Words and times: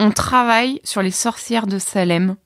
on 0.00 0.10
travaille 0.10 0.80
sur 0.82 1.02
les 1.02 1.10
sorcières 1.10 1.66
de 1.66 1.78
Salem. 1.78 2.36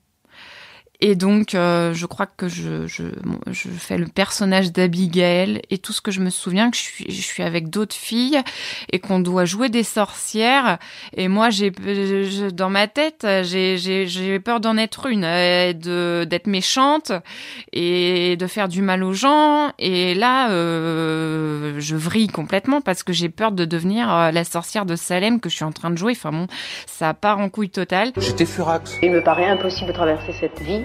Et 1.01 1.15
donc, 1.15 1.55
euh, 1.55 1.93
je 1.93 2.05
crois 2.05 2.25
que 2.25 2.47
je, 2.47 2.87
je, 2.87 3.03
je 3.51 3.69
fais 3.69 3.97
le 3.97 4.07
personnage 4.07 4.71
d'Abigail 4.71 5.61
et 5.69 5.77
tout 5.77 5.93
ce 5.93 6.01
que 6.01 6.11
je 6.11 6.21
me 6.21 6.29
souviens, 6.29 6.71
que 6.71 6.77
je 6.77 6.81
suis, 6.81 7.05
je 7.09 7.21
suis 7.21 7.43
avec 7.43 7.69
d'autres 7.69 7.95
filles 7.95 8.39
et 8.91 8.99
qu'on 8.99 9.19
doit 9.19 9.45
jouer 9.45 9.69
des 9.69 9.83
sorcières. 9.83 10.77
Et 11.15 11.27
moi, 11.27 11.49
j'ai, 11.49 11.71
dans 12.51 12.69
ma 12.69 12.87
tête, 12.87 13.27
j'ai, 13.43 13.77
j'ai, 13.77 14.07
j'ai 14.07 14.39
peur 14.39 14.59
d'en 14.59 14.77
être 14.77 15.07
une, 15.07 15.25
euh, 15.25 15.73
de, 15.73 16.25
d'être 16.25 16.47
méchante 16.47 17.11
et 17.73 18.37
de 18.37 18.47
faire 18.47 18.67
du 18.67 18.81
mal 18.81 19.03
aux 19.03 19.13
gens. 19.13 19.71
Et 19.79 20.15
là, 20.15 20.49
euh, 20.51 21.75
je 21.79 21.95
vrille 21.95 22.27
complètement 22.27 22.81
parce 22.81 23.03
que 23.03 23.13
j'ai 23.13 23.29
peur 23.29 23.51
de 23.51 23.65
devenir 23.65 24.13
euh, 24.13 24.31
la 24.31 24.43
sorcière 24.43 24.85
de 24.85 24.95
Salem 24.95 25.39
que 25.39 25.49
je 25.49 25.55
suis 25.55 25.65
en 25.65 25.71
train 25.71 25.89
de 25.89 25.97
jouer. 25.97 26.13
Enfin 26.15 26.31
bon, 26.31 26.47
ça 26.87 27.13
part 27.13 27.39
en 27.39 27.49
couille 27.49 27.69
totale. 27.69 28.11
J'étais 28.17 28.45
furax. 28.45 28.97
Il 29.03 29.11
me 29.11 29.23
paraît 29.23 29.47
impossible 29.47 29.87
de 29.89 29.93
traverser 29.93 30.33
cette 30.39 30.61
vie 30.61 30.84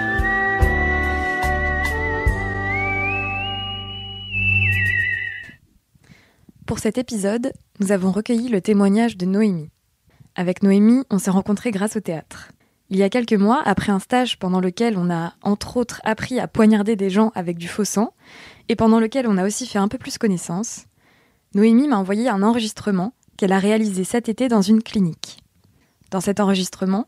Pour 6.71 6.79
cet 6.79 6.97
épisode, 6.97 7.51
nous 7.81 7.91
avons 7.91 8.13
recueilli 8.13 8.47
le 8.47 8.61
témoignage 8.61 9.17
de 9.17 9.25
Noémie. 9.25 9.71
Avec 10.35 10.63
Noémie, 10.63 11.03
on 11.09 11.19
s'est 11.19 11.29
rencontrés 11.29 11.71
grâce 11.71 11.97
au 11.97 11.99
théâtre. 11.99 12.53
Il 12.89 12.95
y 12.95 13.03
a 13.03 13.09
quelques 13.09 13.33
mois, 13.33 13.61
après 13.65 13.91
un 13.91 13.99
stage 13.99 14.39
pendant 14.39 14.61
lequel 14.61 14.97
on 14.97 15.11
a 15.11 15.33
entre 15.41 15.75
autres 15.75 15.99
appris 16.05 16.39
à 16.39 16.47
poignarder 16.47 16.95
des 16.95 17.09
gens 17.09 17.33
avec 17.35 17.57
du 17.57 17.67
faux 17.67 17.83
sang, 17.83 18.13
et 18.69 18.77
pendant 18.77 19.01
lequel 19.01 19.27
on 19.27 19.37
a 19.37 19.45
aussi 19.45 19.67
fait 19.67 19.79
un 19.79 19.89
peu 19.89 19.97
plus 19.97 20.17
connaissance, 20.17 20.85
Noémie 21.55 21.89
m'a 21.89 21.97
envoyé 21.97 22.29
un 22.29 22.41
enregistrement 22.41 23.11
qu'elle 23.35 23.51
a 23.51 23.59
réalisé 23.59 24.05
cet 24.05 24.29
été 24.29 24.47
dans 24.47 24.61
une 24.61 24.81
clinique. 24.81 25.43
Dans 26.09 26.21
cet 26.21 26.39
enregistrement, 26.39 27.07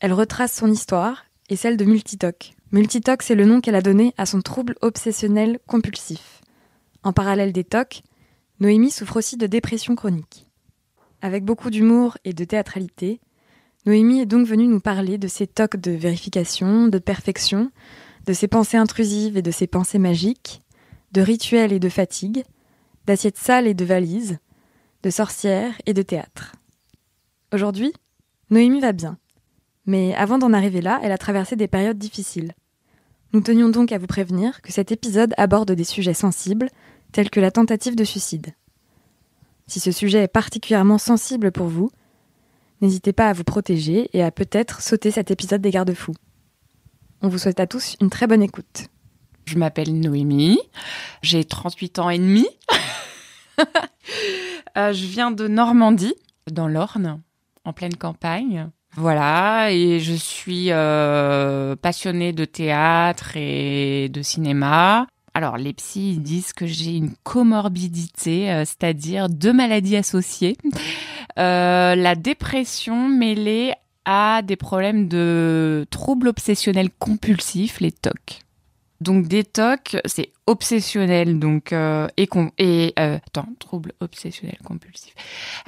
elle 0.00 0.12
retrace 0.12 0.52
son 0.52 0.70
histoire 0.70 1.24
et 1.48 1.56
celle 1.56 1.78
de 1.78 1.86
Multitoc. 1.86 2.52
Multitoc, 2.72 3.22
c'est 3.22 3.34
le 3.34 3.46
nom 3.46 3.62
qu'elle 3.62 3.74
a 3.74 3.80
donné 3.80 4.12
à 4.18 4.26
son 4.26 4.42
trouble 4.42 4.74
obsessionnel 4.82 5.60
compulsif. 5.66 6.42
En 7.04 7.14
parallèle 7.14 7.52
des 7.52 7.64
TOC, 7.64 8.02
Noémie 8.60 8.90
souffre 8.90 9.18
aussi 9.18 9.36
de 9.36 9.46
dépression 9.46 9.94
chronique. 9.94 10.46
Avec 11.22 11.44
beaucoup 11.44 11.70
d'humour 11.70 12.18
et 12.24 12.32
de 12.32 12.44
théâtralité, 12.44 13.20
Noémie 13.86 14.20
est 14.20 14.26
donc 14.26 14.46
venue 14.46 14.66
nous 14.66 14.80
parler 14.80 15.16
de 15.16 15.28
ses 15.28 15.46
tocs 15.46 15.76
de 15.76 15.92
vérification, 15.92 16.88
de 16.88 16.98
perfection, 16.98 17.70
de 18.26 18.32
ses 18.32 18.48
pensées 18.48 18.76
intrusives 18.76 19.36
et 19.36 19.42
de 19.42 19.50
ses 19.52 19.68
pensées 19.68 20.00
magiques, 20.00 20.62
de 21.12 21.20
rituels 21.20 21.72
et 21.72 21.78
de 21.78 21.88
fatigue, 21.88 22.44
d'assiettes 23.06 23.38
sales 23.38 23.68
et 23.68 23.74
de 23.74 23.84
valises, 23.84 24.38
de 25.04 25.10
sorcières 25.10 25.80
et 25.86 25.94
de 25.94 26.02
théâtre. 26.02 26.52
Aujourd'hui, 27.52 27.92
Noémie 28.50 28.80
va 28.80 28.92
bien. 28.92 29.18
Mais 29.86 30.14
avant 30.16 30.38
d'en 30.38 30.52
arriver 30.52 30.80
là, 30.80 30.98
elle 31.02 31.12
a 31.12 31.18
traversé 31.18 31.54
des 31.54 31.68
périodes 31.68 31.96
difficiles. 31.96 32.52
Nous 33.32 33.40
tenions 33.40 33.68
donc 33.68 33.92
à 33.92 33.98
vous 33.98 34.06
prévenir 34.06 34.62
que 34.62 34.72
cet 34.72 34.90
épisode 34.90 35.32
aborde 35.36 35.72
des 35.72 35.84
sujets 35.84 36.14
sensibles, 36.14 36.68
tels 37.12 37.30
que 37.30 37.40
la 37.40 37.50
tentative 37.50 37.96
de 37.96 38.04
suicide. 38.04 38.54
Si 39.66 39.80
ce 39.80 39.92
sujet 39.92 40.22
est 40.22 40.28
particulièrement 40.28 40.98
sensible 40.98 41.52
pour 41.52 41.66
vous, 41.66 41.90
n'hésitez 42.80 43.12
pas 43.12 43.28
à 43.28 43.32
vous 43.32 43.44
protéger 43.44 44.08
et 44.12 44.22
à 44.22 44.30
peut-être 44.30 44.80
sauter 44.80 45.10
cet 45.10 45.30
épisode 45.30 45.60
des 45.60 45.70
garde-fous. 45.70 46.14
On 47.20 47.28
vous 47.28 47.38
souhaite 47.38 47.60
à 47.60 47.66
tous 47.66 47.96
une 48.00 48.10
très 48.10 48.26
bonne 48.26 48.42
écoute. 48.42 48.86
Je 49.44 49.58
m'appelle 49.58 49.98
Noémie, 49.98 50.60
j'ai 51.22 51.44
38 51.44 51.98
ans 51.98 52.10
et 52.10 52.18
demi. 52.18 52.46
Euh, 54.76 54.92
je 54.92 55.06
viens 55.06 55.32
de 55.32 55.48
Normandie, 55.48 56.14
dans 56.48 56.68
l'Orne, 56.68 57.20
en 57.64 57.72
pleine 57.72 57.96
campagne. 57.96 58.70
Voilà, 58.94 59.72
et 59.72 59.98
je 59.98 60.14
suis 60.14 60.70
euh, 60.70 61.74
passionnée 61.74 62.32
de 62.32 62.44
théâtre 62.44 63.36
et 63.36 64.08
de 64.08 64.22
cinéma. 64.22 65.06
Alors, 65.38 65.56
les 65.56 65.72
psys 65.72 66.18
disent 66.18 66.52
que 66.52 66.66
j'ai 66.66 66.96
une 66.96 67.14
comorbidité, 67.22 68.50
euh, 68.50 68.64
c'est-à-dire 68.64 69.28
deux 69.28 69.52
maladies 69.52 69.94
associées. 69.94 70.56
Euh, 71.38 71.94
la 71.94 72.16
dépression 72.16 73.08
mêlée 73.08 73.72
à 74.04 74.42
des 74.42 74.56
problèmes 74.56 75.06
de 75.06 75.86
troubles 75.90 76.26
obsessionnels 76.26 76.90
compulsifs, 76.90 77.78
les 77.78 77.92
TOC. 77.92 78.40
Donc 79.00 79.28
des 79.28 79.44
TOC, 79.44 79.98
c'est 80.06 80.32
obsessionnel, 80.48 81.38
donc 81.38 81.72
euh, 81.72 82.08
et 82.16 82.92
attends, 82.96 83.46
trouble 83.60 83.92
obsessionnel 84.00 84.58
compulsif. 84.64 85.14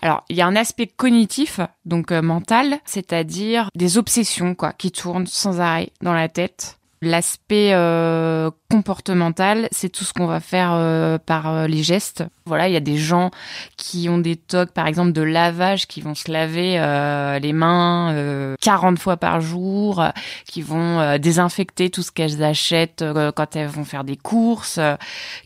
Alors 0.02 0.24
il 0.28 0.34
y 0.34 0.40
a 0.40 0.48
un 0.48 0.56
aspect 0.56 0.88
cognitif, 0.88 1.60
donc 1.84 2.10
mental, 2.10 2.80
c'est-à-dire 2.86 3.70
des 3.76 3.98
obsessions 3.98 4.56
quoi, 4.56 4.72
qui 4.72 4.90
tournent 4.90 5.28
sans 5.28 5.60
arrêt 5.60 5.92
dans 6.02 6.12
la 6.12 6.28
tête. 6.28 6.79
L'aspect 7.02 7.70
euh, 7.72 8.50
comportemental, 8.70 9.68
c'est 9.72 9.88
tout 9.88 10.04
ce 10.04 10.12
qu'on 10.12 10.26
va 10.26 10.38
faire 10.38 10.72
euh, 10.74 11.16
par 11.16 11.48
euh, 11.48 11.66
les 11.66 11.82
gestes. 11.82 12.24
Voilà, 12.44 12.68
il 12.68 12.74
y 12.74 12.76
a 12.76 12.80
des 12.80 12.98
gens 12.98 13.30
qui 13.78 14.10
ont 14.10 14.18
des 14.18 14.36
tocs, 14.36 14.72
par 14.72 14.86
exemple 14.86 15.12
de 15.12 15.22
lavage, 15.22 15.86
qui 15.86 16.02
vont 16.02 16.14
se 16.14 16.30
laver 16.30 16.78
euh, 16.78 17.38
les 17.38 17.54
mains 17.54 18.12
euh, 18.12 18.54
40 18.60 18.98
fois 18.98 19.16
par 19.16 19.40
jour, 19.40 20.02
euh, 20.02 20.10
qui 20.44 20.60
vont 20.60 21.00
euh, 21.00 21.16
désinfecter 21.16 21.88
tout 21.88 22.02
ce 22.02 22.12
qu'elles 22.12 22.42
achètent 22.42 23.00
euh, 23.00 23.32
quand 23.32 23.56
elles 23.56 23.68
vont 23.68 23.84
faire 23.84 24.04
des 24.04 24.16
courses, 24.16 24.76
euh, 24.76 24.96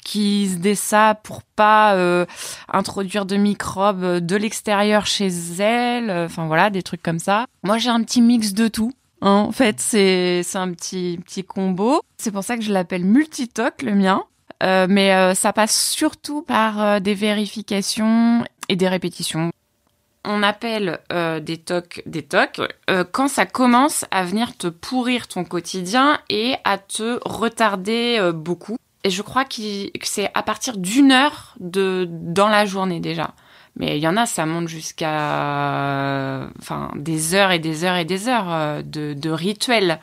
qui 0.05 0.49
se 0.49 0.75
ça 0.75 1.15
pour 1.23 1.43
pas 1.45 1.95
euh, 1.95 2.27
introduire 2.73 3.27
de 3.27 3.37
microbes 3.37 4.19
de 4.19 4.37
l'extérieur 4.37 5.07
chez 5.07 5.29
elles. 5.61 6.11
Enfin 6.11 6.49
voilà, 6.49 6.71
des 6.71 6.83
trucs 6.83 7.03
comme 7.03 7.21
ça. 7.21 7.47
Moi, 7.63 7.79
j'ai 7.79 7.91
un 7.91 8.03
petit 8.03 8.23
mix 8.23 8.55
de 8.55 8.67
tout. 8.67 8.93
En 9.25 9.53
fait, 9.53 9.81
c'est 9.81 10.45
un 10.55 10.71
petit 10.73 11.19
petit 11.25 11.45
combo. 11.45 12.03
C'est 12.19 12.31
pour 12.31 12.45
ça 12.45 12.59
que 12.59 12.63
je 12.63 12.71
l'appelle 12.71 13.07
multitoc 13.07 13.81
le 13.81 13.95
mien. 13.95 14.23
Euh, 14.63 14.87
mais 14.89 15.15
euh, 15.15 15.35
ça 15.35 15.55
passe 15.55 15.91
surtout 15.91 16.43
par 16.43 16.83
euh, 16.83 17.01
des 17.01 17.15
vérifications 17.15 18.45
et 18.69 18.77
des 18.77 18.87
répétitions. 18.87 19.51
On 20.27 20.43
appelle 20.43 21.01
des 21.43 21.59
tocs 21.59 22.03
des 22.07 22.23
tocs 22.23 22.63
quand 23.13 23.29
ça 23.29 23.45
commence 23.45 24.07
à 24.11 24.25
venir 24.25 24.57
te 24.57 24.69
pourrir 24.69 25.29
ton 25.29 25.45
quotidien 25.45 26.19
et 26.31 26.55
à 26.65 26.79
te 26.79 27.19
retarder 27.27 28.31
beaucoup. 28.33 28.79
Et 29.05 29.11
je 29.11 29.21
crois 29.21 29.45
que 29.45 29.61
c'est 30.03 30.31
à 30.33 30.43
partir 30.43 30.79
d'une 30.79 31.13
heure 31.13 31.55
de 31.61 32.09
dans 32.11 32.49
la 32.49 32.65
journée 32.65 33.01
déjà. 33.01 33.35
Mais 33.77 33.97
il 33.99 34.01
y 34.03 34.07
en 34.09 34.17
a, 34.17 34.25
ça 34.27 34.47
monte 34.47 34.69
jusqu'à 34.69 36.49
enfin 36.61 36.93
des 36.95 37.35
heures 37.35 37.51
et 37.51 37.59
des 37.59 37.85
heures 37.85 37.97
et 37.97 38.05
des 38.05 38.29
heures 38.29 38.53
euh, 38.53 38.83
de, 38.83 39.15
de 39.15 39.31
rituels. 39.31 40.01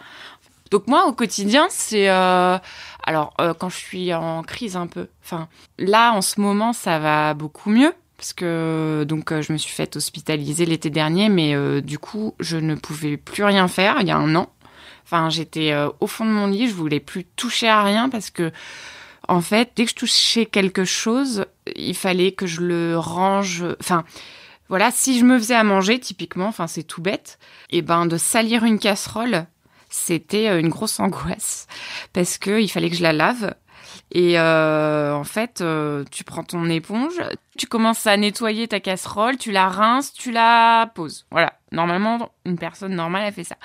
Donc 0.71 0.87
moi 0.87 1.05
au 1.05 1.13
quotidien 1.13 1.67
c'est 1.69 2.09
euh, 2.09 2.57
alors 3.05 3.33
euh, 3.39 3.53
quand 3.53 3.69
je 3.69 3.77
suis 3.77 4.13
en 4.13 4.41
crise 4.43 4.75
un 4.75 4.87
peu. 4.87 5.07
Enfin 5.23 5.47
là 5.77 6.11
en 6.13 6.21
ce 6.21 6.39
moment 6.41 6.73
ça 6.73 6.99
va 6.99 7.33
beaucoup 7.33 7.69
mieux 7.69 7.93
parce 8.17 8.33
que 8.33 9.03
donc 9.07 9.31
euh, 9.31 9.41
je 9.41 9.51
me 9.51 9.57
suis 9.57 9.73
faite 9.73 9.95
hospitaliser 9.95 10.65
l'été 10.65 10.89
dernier, 10.89 11.27
mais 11.27 11.55
euh, 11.55 11.81
du 11.81 11.97
coup 11.97 12.35
je 12.39 12.57
ne 12.57 12.75
pouvais 12.75 13.17
plus 13.17 13.43
rien 13.43 13.67
faire 13.67 13.97
il 14.01 14.07
y 14.07 14.11
a 14.11 14.17
un 14.17 14.35
an. 14.35 14.49
Enfin 15.03 15.29
j'étais 15.29 15.71
euh, 15.71 15.89
au 15.99 16.07
fond 16.07 16.25
de 16.25 16.29
mon 16.29 16.47
lit, 16.47 16.67
je 16.67 16.73
voulais 16.73 16.99
plus 16.99 17.25
toucher 17.25 17.67
à 17.67 17.83
rien 17.83 18.09
parce 18.09 18.29
que 18.29 18.51
en 19.31 19.41
fait 19.41 19.71
dès 19.75 19.85
que 19.85 19.91
je 19.91 19.95
touchais 19.95 20.45
quelque 20.45 20.83
chose, 20.83 21.45
il 21.75 21.95
fallait 21.95 22.33
que 22.33 22.45
je 22.45 22.61
le 22.61 22.97
range. 22.97 23.63
Enfin 23.79 24.03
voilà, 24.67 24.91
si 24.91 25.19
je 25.19 25.25
me 25.25 25.37
faisais 25.37 25.55
à 25.55 25.63
manger 25.63 25.99
typiquement, 25.99 26.47
enfin 26.47 26.67
c'est 26.67 26.83
tout 26.83 27.01
bête, 27.01 27.39
et 27.69 27.81
ben 27.81 28.05
de 28.05 28.17
salir 28.17 28.65
une 28.65 28.77
casserole, 28.77 29.45
c'était 29.89 30.49
euh, 30.49 30.59
une 30.59 30.69
grosse 30.69 30.99
angoisse 31.05 31.67
parce 32.13 32.37
que 32.37 32.61
il 32.61 32.69
fallait 32.69 32.89
que 32.89 32.95
je 32.95 33.03
la 33.03 33.13
lave. 33.13 33.55
Et 34.11 34.37
euh, 34.37 35.13
en 35.13 35.23
fait, 35.23 35.61
euh, 35.61 36.03
tu 36.11 36.25
prends 36.25 36.43
ton 36.43 36.69
éponge, 36.69 37.21
tu 37.57 37.65
commences 37.65 38.05
à 38.07 38.17
nettoyer 38.17 38.67
ta 38.67 38.81
casserole, 38.81 39.37
tu 39.37 39.51
la 39.51 39.69
rinces, 39.69 40.11
tu 40.13 40.31
la 40.31 40.91
poses. 40.93 41.25
Voilà. 41.31 41.53
Normalement, 41.71 42.31
une 42.45 42.57
personne 42.57 42.95
normale, 42.95 43.23
elle 43.27 43.33
fait 43.33 43.45
ça. 43.45 43.55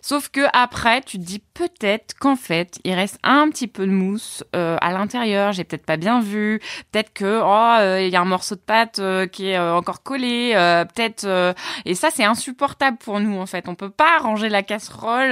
Sauf 0.00 0.30
que 0.30 0.40
après, 0.52 1.00
tu 1.00 1.16
te 1.16 1.22
dis 1.22 1.38
peut-être 1.54 2.14
qu'en 2.18 2.34
fait, 2.34 2.80
il 2.82 2.92
reste 2.92 3.20
un 3.22 3.48
petit 3.50 3.68
peu 3.68 3.86
de 3.86 3.92
mousse 3.92 4.42
euh, 4.56 4.76
à 4.80 4.92
l'intérieur. 4.92 5.52
J'ai 5.52 5.62
peut-être 5.62 5.86
pas 5.86 5.96
bien 5.96 6.20
vu. 6.20 6.60
Peut-être 6.90 7.12
que 7.12 7.40
oh, 7.40 7.80
euh, 7.80 8.02
il 8.02 8.08
y 8.08 8.16
a 8.16 8.20
un 8.20 8.24
morceau 8.24 8.56
de 8.56 8.60
pâte 8.60 8.98
euh, 8.98 9.28
qui 9.28 9.50
est 9.50 9.58
euh, 9.58 9.76
encore 9.76 10.02
collé. 10.02 10.54
peut-être. 10.92 11.54
et 11.84 11.94
ça, 11.94 12.08
c'est 12.12 12.24
insupportable 12.24 12.96
pour 12.96 13.20
nous 13.20 13.38
en 13.38 13.46
fait. 13.46 13.68
On 13.68 13.76
peut 13.76 13.90
pas 13.90 14.18
ranger 14.18 14.48
la 14.48 14.64
casserole 14.64 15.30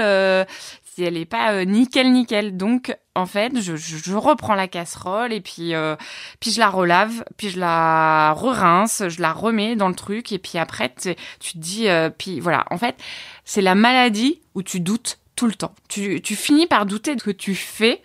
si 0.95 1.05
elle 1.05 1.17
est 1.17 1.25
pas 1.25 1.53
euh, 1.53 1.65
nickel 1.65 2.13
nickel. 2.13 2.57
Donc 2.57 2.97
en 3.15 3.27
fait, 3.27 3.61
je, 3.61 3.77
je, 3.77 4.15
reprends 4.15 4.55
la 4.55 4.69
casserole 4.69 5.33
et 5.33 5.41
puis 5.41 5.75
euh, 5.75 5.97
puis 6.41 6.51
je 6.51 6.59
la 6.59 6.69
relave, 6.69 7.25
puis 7.37 7.51
je 7.51 7.61
la 7.61 8.33
re-rince, 8.33 9.05
je 9.09 9.21
la 9.21 9.33
remets 9.33 9.77
dans 9.77 9.89
le 9.89 9.95
truc 9.95 10.33
et 10.33 10.39
puis 10.39 10.59
après 10.59 10.93
tu 10.99 11.15
te 11.15 11.59
dis 11.59 11.89
euh, 11.89 12.11
puis 12.11 12.41
voilà. 12.41 12.65
En 12.71 12.79
fait, 12.79 12.97
c'est 13.45 13.63
la 13.63 13.75
maladie 13.75 14.41
où 14.55 14.63
tu 14.63 14.81
doutes 14.81 15.19
tout 15.37 15.47
le 15.47 15.55
temps. 15.55 15.75
Tu, 15.89 16.21
tu 16.23 16.37
finis 16.37 16.67
par 16.67 16.87
douter 16.87 17.15
de 17.15 17.21
ce 17.21 17.25
que 17.25 17.31
tu 17.31 17.55
fais. 17.55 18.03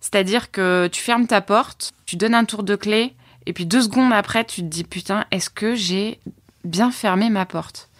C'est-à-dire 0.00 0.50
que 0.50 0.88
tu 0.90 1.02
fermes 1.02 1.26
ta 1.26 1.42
porte, 1.42 1.92
tu 2.06 2.16
donnes 2.16 2.34
un 2.34 2.46
tour 2.46 2.62
de 2.62 2.74
clé, 2.74 3.14
et 3.44 3.52
puis 3.52 3.66
deux 3.66 3.82
secondes 3.82 4.14
après, 4.14 4.46
tu 4.46 4.62
te 4.62 4.66
dis 4.66 4.84
putain, 4.84 5.26
est-ce 5.30 5.50
que 5.50 5.74
j'ai 5.74 6.20
bien 6.64 6.90
fermé 6.90 7.28
ma 7.28 7.44
porte? 7.44 7.90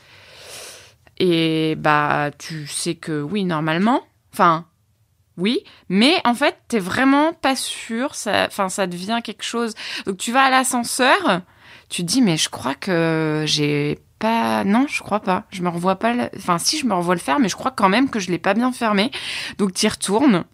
Et 1.19 1.75
bah, 1.77 2.31
tu 2.39 2.67
sais 2.67 2.95
que 2.95 3.21
oui, 3.21 3.45
normalement. 3.45 4.03
Enfin, 4.33 4.67
oui, 5.37 5.65
mais 5.89 6.21
en 6.25 6.35
fait, 6.35 6.57
t'es 6.69 6.79
vraiment 6.79 7.33
pas 7.33 7.57
sûr. 7.57 8.15
Ça, 8.15 8.47
enfin, 8.47 8.69
ça 8.69 8.87
devient 8.87 9.21
quelque 9.25 9.43
chose. 9.45 9.75
Donc, 10.07 10.19
tu 10.19 10.33
vas 10.33 10.43
à 10.45 10.51
l'ascenseur, 10.51 11.41
tu 11.89 12.03
te 12.03 12.07
dis 12.07 12.23
mais 12.23 12.37
je 12.37 12.49
crois 12.49 12.75
que 12.75 13.45
j'ai 13.47 13.99
pas. 14.19 14.65
Non, 14.65 14.87
je 14.89 15.03
crois 15.03 15.21
pas. 15.21 15.45
Je 15.51 15.63
me 15.63 15.69
revois 15.69 15.97
pas. 15.97 16.13
le- 16.15 16.31
Enfin, 16.37 16.59
si 16.59 16.79
je 16.79 16.87
me 16.87 16.95
revois 16.95 17.15
le 17.15 17.21
faire, 17.21 17.39
mais 17.41 17.49
je 17.49 17.57
crois 17.57 17.71
quand 17.71 17.89
même 17.89 18.11
que 18.11 18.21
je 18.21 18.31
l'ai 18.31 18.39
pas 18.39 18.55
bien 18.55 18.71
fermé. 18.73 19.11
Donc, 19.59 19.73
tu 19.75 19.87
y 19.87 19.89
retournes. 19.89 20.45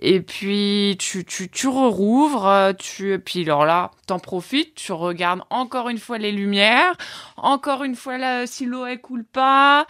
Et 0.00 0.20
puis 0.22 0.96
tu, 0.98 1.24
tu, 1.26 1.50
tu 1.50 1.66
rouvres, 1.68 2.72
tu, 2.78 3.18
puis 3.18 3.42
alors 3.42 3.66
là, 3.66 3.90
t'en 4.06 4.18
profites, 4.18 4.74
tu 4.74 4.92
regardes 4.92 5.42
encore 5.50 5.90
une 5.90 5.98
fois 5.98 6.16
les 6.16 6.32
lumières, 6.32 6.96
encore 7.36 7.84
une 7.84 7.96
fois 7.96 8.16
là, 8.16 8.46
si 8.46 8.64
l'eau 8.64 8.86
elle 8.86 9.00
coule 9.02 9.24
pas, 9.24 9.86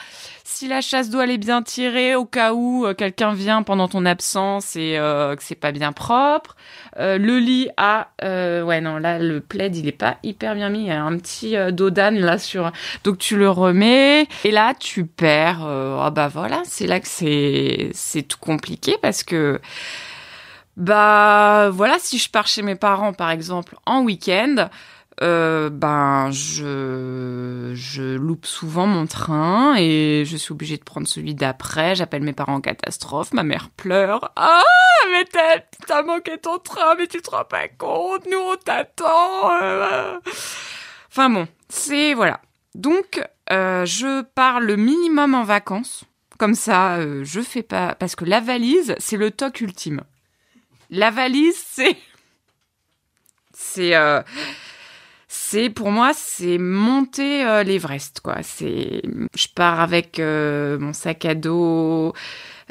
si 0.50 0.66
la 0.66 0.80
chasse 0.80 1.08
elle 1.14 1.30
est 1.30 1.38
bien 1.38 1.62
tirée 1.62 2.16
au 2.16 2.24
cas 2.24 2.52
où 2.52 2.84
euh, 2.84 2.92
quelqu'un 2.92 3.32
vient 3.32 3.62
pendant 3.62 3.86
ton 3.86 4.04
absence 4.04 4.74
et 4.74 4.98
euh, 4.98 5.36
que 5.36 5.42
c'est 5.44 5.54
pas 5.54 5.70
bien 5.70 5.92
propre. 5.92 6.56
Euh, 6.98 7.18
le 7.18 7.38
lit 7.38 7.68
a, 7.76 8.08
ouais 8.20 8.80
non 8.80 8.98
là 8.98 9.20
le 9.20 9.40
plaid 9.40 9.76
il 9.76 9.86
est 9.86 9.92
pas 9.92 10.16
hyper 10.24 10.56
bien 10.56 10.68
mis, 10.68 10.80
il 10.80 10.86
y 10.86 10.90
a 10.90 11.02
un 11.02 11.16
petit 11.18 11.54
dos 11.72 11.90
là 11.90 12.38
sur, 12.38 12.72
donc 13.04 13.18
tu 13.18 13.36
le 13.36 13.48
remets 13.48 14.26
et 14.44 14.50
là 14.50 14.74
tu 14.78 15.06
perds. 15.06 15.62
ah 15.62 16.10
bah 16.10 16.28
voilà, 16.28 16.62
c'est 16.64 16.88
là 16.88 16.98
que 16.98 17.08
c'est 17.08 17.90
c'est 17.94 18.22
tout 18.22 18.38
compliqué 18.40 18.96
parce 19.00 19.22
que 19.22 19.60
bah 20.76 21.70
voilà, 21.70 21.96
si 22.00 22.18
je 22.18 22.28
pars 22.28 22.48
chez 22.48 22.62
mes 22.62 22.74
parents 22.74 23.12
par 23.12 23.30
exemple 23.30 23.76
en 23.86 24.02
week-end, 24.02 24.68
euh, 25.22 25.68
ben 25.68 26.30
je 26.30 27.72
je 27.74 28.16
loupe 28.16 28.46
souvent 28.46 28.86
mon 28.86 29.06
train 29.06 29.76
et 29.76 30.24
je 30.26 30.36
suis 30.36 30.52
obligée 30.52 30.78
de 30.78 30.84
prendre 30.84 31.06
celui 31.06 31.34
d'après. 31.34 31.94
J'appelle 31.94 32.22
mes 32.22 32.32
parents 32.32 32.54
en 32.54 32.60
catastrophe, 32.62 33.34
ma 33.34 33.42
mère 33.42 33.68
pleure. 33.70 34.32
Ah 34.36 34.62
mais 35.10 35.24
t'as 35.86 36.02
manqué 36.02 36.38
ton 36.38 36.58
train, 36.58 36.94
mais 36.94 37.06
tu 37.06 37.20
te 37.20 37.30
rends 37.30 37.44
pas 37.44 37.68
compte, 37.68 38.26
nous 38.30 38.38
on 38.38 38.56
t'attend. 38.56 39.50
Enfin 41.10 41.28
bon, 41.28 41.46
c'est 41.68 42.14
voilà. 42.14 42.40
Donc 42.74 43.22
euh, 43.52 43.84
je 43.84 44.22
pars 44.22 44.60
le 44.60 44.76
minimum 44.76 45.34
en 45.34 45.44
vacances. 45.44 46.04
Comme 46.38 46.54
ça, 46.54 46.96
euh, 46.96 47.22
je 47.24 47.42
fais 47.42 47.62
pas 47.62 47.94
parce 47.94 48.16
que 48.16 48.24
la 48.24 48.40
valise, 48.40 48.94
c'est 48.98 49.18
le 49.18 49.30
toc 49.30 49.60
ultime. 49.60 50.00
La 50.88 51.10
valise, 51.10 51.62
c'est 51.68 51.98
c'est 53.52 53.94
c'est 55.50 55.68
pour 55.68 55.90
moi 55.90 56.12
c'est 56.14 56.58
monter 56.58 57.44
euh, 57.44 57.64
l'Everest 57.64 58.20
quoi. 58.20 58.36
C'est 58.42 59.02
je 59.34 59.48
pars 59.52 59.80
avec 59.80 60.20
euh, 60.20 60.78
mon 60.78 60.92
sac 60.92 61.24
à 61.24 61.34
dos, 61.34 62.12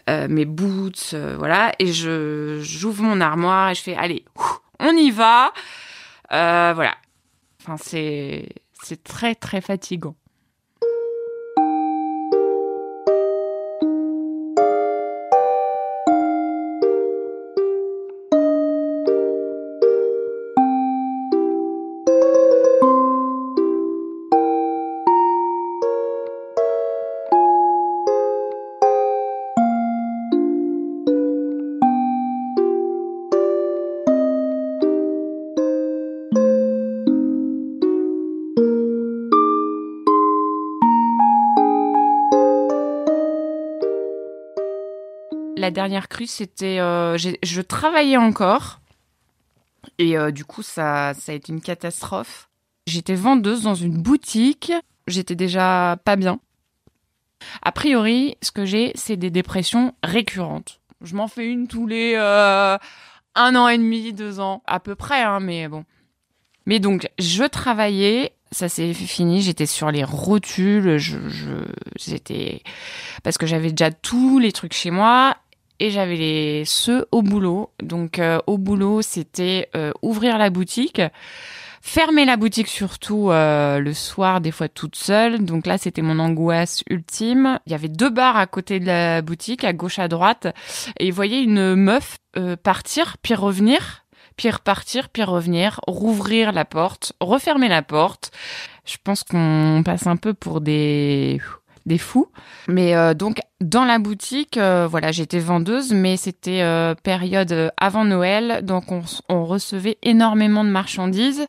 euh, 0.09 0.27
mes 0.29 0.45
boots, 0.45 1.13
voilà, 1.37 1.73
et 1.79 1.91
je 1.91 2.61
j'ouvre 2.61 3.03
mon 3.03 3.19
armoire 3.19 3.71
et 3.71 3.75
je 3.75 3.81
fais 3.81 3.95
allez, 3.95 4.23
on 4.79 4.95
y 4.95 5.11
va, 5.11 5.51
voilà. 6.29 6.95
Enfin 7.61 7.75
c'est 7.77 8.47
très 9.03 9.35
très 9.35 9.59
fatigant. 9.59 10.15
La 45.69 45.73
dernière 45.73 46.07
crue, 46.07 46.25
c'était, 46.25 46.79
euh, 46.79 47.15
je 47.15 47.61
travaillais 47.61 48.17
encore 48.17 48.79
et 49.99 50.17
euh, 50.17 50.31
du 50.31 50.43
coup 50.43 50.63
ça, 50.63 51.13
ça 51.13 51.31
a 51.31 51.35
été 51.35 51.53
une 51.53 51.61
catastrophe. 51.61 52.49
J'étais 52.87 53.13
vendeuse 53.13 53.61
dans 53.61 53.75
une 53.75 54.01
boutique, 54.01 54.73
j'étais 55.05 55.35
déjà 55.35 55.95
pas 56.03 56.15
bien. 56.15 56.39
A 57.61 57.71
priori, 57.71 58.35
ce 58.41 58.49
que 58.49 58.65
j'ai, 58.65 58.93
c'est 58.95 59.15
des 59.15 59.29
dépressions 59.29 59.93
récurrentes. 60.01 60.81
Je 61.01 61.15
m'en 61.15 61.27
fais 61.27 61.45
une 61.45 61.67
tous 61.67 61.85
les 61.85 62.13
euh, 62.15 62.75
un 63.35 63.55
an 63.55 63.67
et 63.67 63.77
demi, 63.77 64.11
deux 64.11 64.39
ans, 64.39 64.63
à 64.65 64.79
peu 64.79 64.95
près, 64.95 65.21
hein, 65.21 65.39
mais 65.39 65.67
bon. 65.67 65.85
Mais 66.65 66.79
donc, 66.79 67.07
je 67.19 67.43
travaillais, 67.43 68.33
ça 68.51 68.69
s'est 68.69 68.95
fini, 68.95 69.43
j'étais 69.43 69.67
sur 69.67 69.91
les 69.91 70.03
rotules, 70.03 70.97
je, 70.97 71.19
j'étais, 71.95 72.63
parce 73.21 73.37
que 73.37 73.45
j'avais 73.45 73.69
déjà 73.69 73.91
tous 73.91 74.39
les 74.39 74.51
trucs 74.51 74.73
chez 74.73 74.89
moi 74.89 75.37
et 75.79 75.89
j'avais 75.89 76.15
les 76.15 76.63
ceux 76.65 77.07
au 77.11 77.21
boulot. 77.21 77.71
Donc, 77.81 78.19
euh, 78.19 78.39
au 78.47 78.57
boulot, 78.57 79.01
c'était 79.01 79.69
euh, 79.75 79.91
ouvrir 80.01 80.37
la 80.37 80.49
boutique, 80.49 81.01
fermer 81.81 82.25
la 82.25 82.37
boutique 82.37 82.67
surtout 82.67 83.31
euh, 83.31 83.79
le 83.79 83.93
soir, 83.93 84.41
des 84.41 84.51
fois 84.51 84.67
toute 84.67 84.95
seule. 84.95 85.43
Donc 85.45 85.65
là, 85.65 85.77
c'était 85.77 86.01
mon 86.01 86.19
angoisse 86.19 86.83
ultime. 86.89 87.59
Il 87.65 87.71
y 87.71 87.75
avait 87.75 87.87
deux 87.87 88.09
bars 88.09 88.37
à 88.37 88.47
côté 88.47 88.79
de 88.79 88.85
la 88.85 89.21
boutique, 89.21 89.63
à 89.63 89.73
gauche, 89.73 89.99
à 89.99 90.07
droite, 90.07 90.47
et 90.99 91.09
vous 91.09 91.15
voyez 91.15 91.41
une 91.41 91.75
meuf 91.75 92.17
partir 92.63 93.17
puis 93.21 93.33
revenir 93.33 94.05
puis 94.39 94.49
repartir, 94.51 95.09
puis 95.09 95.23
revenir, 95.23 95.81
rouvrir 95.85 96.53
la 96.53 96.63
porte, 96.63 97.11
refermer 97.19 97.67
la 97.67 97.81
porte. 97.81 98.31
Je 98.85 98.95
pense 99.03 99.25
qu'on 99.25 99.81
passe 99.83 100.07
un 100.07 100.15
peu 100.15 100.33
pour 100.33 100.61
des 100.61 101.41
des 101.85 101.97
fous. 101.97 102.27
Mais 102.67 102.95
euh, 102.95 103.13
donc 103.13 103.39
dans 103.61 103.83
la 103.83 103.99
boutique, 103.99 104.57
euh, 104.57 104.87
voilà, 104.89 105.11
j'étais 105.11 105.39
vendeuse, 105.39 105.91
mais 105.91 106.15
c'était 106.15 106.61
euh, 106.61 106.95
période 106.95 107.51
euh, 107.51 107.69
avant 107.75 108.05
Noël, 108.05 108.61
donc 108.63 108.89
on, 108.91 109.01
on 109.27 109.43
recevait 109.43 109.97
énormément 110.01 110.63
de 110.63 110.69
marchandises 110.69 111.45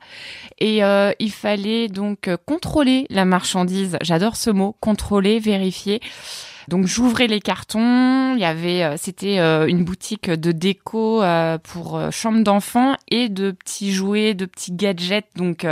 et 0.59 0.81
il 1.19 1.33
fallait 1.33 1.89
donc 1.89 2.29
contrôler 2.47 3.07
la 3.09 3.25
marchandise. 3.25 3.97
J'adore 4.03 4.37
ce 4.37 4.51
mot, 4.51 4.77
contrôler, 4.81 5.39
vérifier. 5.39 6.01
Donc 6.71 6.87
j'ouvrais 6.87 7.27
les 7.27 7.41
cartons, 7.41 8.37
il 8.37 8.41
y 8.41 8.45
avait 8.45 8.85
euh, 8.85 8.95
c'était 8.97 9.41
euh, 9.41 9.67
une 9.67 9.85
boutique 9.85 10.31
de 10.31 10.53
déco 10.53 11.21
euh, 11.21 11.59
pour 11.59 12.01
chambre 12.13 12.45
d'enfants 12.45 12.95
et 13.09 13.29
de 13.29 13.51
petits 13.51 13.93
jouets, 13.93 14.35
de 14.35 14.47
petits 14.47 14.71
gadgets 14.71 15.27
donc 15.35 15.67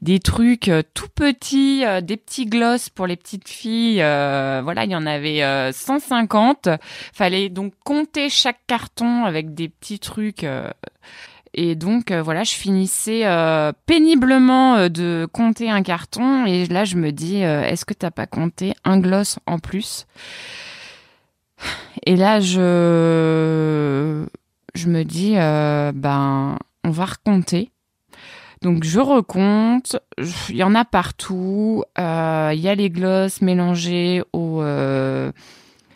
des 0.00 0.20
trucs 0.20 0.70
tout 0.94 1.08
petits, 1.14 1.84
des 2.02 2.16
petits 2.16 2.46
gloss 2.46 2.88
pour 2.88 3.06
les 3.06 3.16
petites 3.16 3.46
filles, 3.46 3.98
voilà, 3.98 4.84
il 4.84 4.90
y 4.90 4.96
en 4.96 5.06
avait 5.06 5.42
euh, 5.42 5.70
150. 5.70 6.68
Fallait 7.12 7.48
donc 7.48 7.74
compter 7.84 8.30
chaque 8.30 8.60
carton 8.66 9.24
avec 9.24 9.54
des 9.54 9.68
petits 9.68 9.98
trucs 9.98 10.46
et 11.54 11.74
donc 11.74 12.10
euh, 12.10 12.22
voilà, 12.22 12.44
je 12.44 12.52
finissais 12.52 13.26
euh, 13.26 13.72
péniblement 13.86 14.76
euh, 14.76 14.88
de 14.88 15.28
compter 15.30 15.70
un 15.70 15.82
carton 15.82 16.46
et 16.46 16.66
là 16.66 16.84
je 16.84 16.96
me 16.96 17.12
dis 17.12 17.36
est-ce 17.42 17.84
que 17.84 17.94
t'as 17.94 18.10
pas 18.10 18.26
compté 18.26 18.74
un 18.84 18.98
gloss 18.98 19.38
en 19.46 19.58
plus? 19.58 20.06
Et 22.06 22.16
là 22.16 22.40
je 22.40 24.24
je 24.74 24.88
me 24.88 25.04
dis 25.04 25.34
ben 25.34 26.58
on 26.84 26.90
va 26.90 27.04
recompter. 27.04 27.70
Donc 28.62 28.84
je 28.84 29.00
recompte, 29.00 30.00
il 30.48 30.56
y 30.56 30.62
en 30.62 30.74
a 30.74 30.84
partout. 30.84 31.84
Il 31.98 32.60
y 32.60 32.68
a 32.68 32.74
les 32.74 32.90
glosses 32.90 33.42
mélangées 33.42 34.22
au 34.32 34.62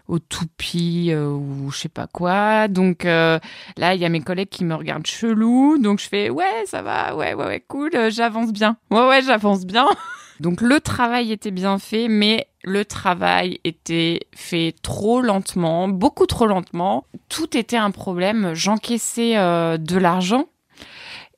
euh, 0.08 0.12
au 0.12 0.18
toupie 0.18 1.08
euh, 1.10 1.28
ou 1.28 1.70
je 1.70 1.78
sais 1.78 1.88
pas 1.88 2.06
quoi. 2.06 2.68
Donc 2.68 3.04
euh, 3.04 3.38
là, 3.76 3.94
il 3.94 4.00
y 4.00 4.04
a 4.04 4.08
mes 4.08 4.20
collègues 4.20 4.48
qui 4.48 4.64
me 4.64 4.74
regardent 4.74 5.06
chelou. 5.06 5.78
Donc 5.78 6.00
je 6.00 6.08
fais 6.08 6.30
ouais, 6.30 6.64
ça 6.66 6.82
va, 6.82 7.14
ouais, 7.16 7.34
ouais, 7.34 7.46
ouais, 7.46 7.64
cool, 7.66 7.90
euh, 7.94 8.10
j'avance 8.10 8.52
bien. 8.52 8.76
Ouais, 8.90 9.06
ouais, 9.06 9.22
j'avance 9.22 9.64
bien. 9.64 9.86
Donc 10.40 10.60
le 10.60 10.80
travail 10.80 11.32
était 11.32 11.50
bien 11.50 11.78
fait, 11.78 12.08
mais 12.08 12.46
le 12.62 12.84
travail 12.84 13.58
était 13.64 14.20
fait 14.34 14.74
trop 14.82 15.22
lentement, 15.22 15.88
beaucoup 15.88 16.26
trop 16.26 16.46
lentement. 16.46 17.04
Tout 17.30 17.56
était 17.56 17.78
un 17.78 17.90
problème. 17.90 18.52
J'encaissais 18.52 19.38
euh, 19.38 19.78
de 19.78 19.96
l'argent 19.96 20.46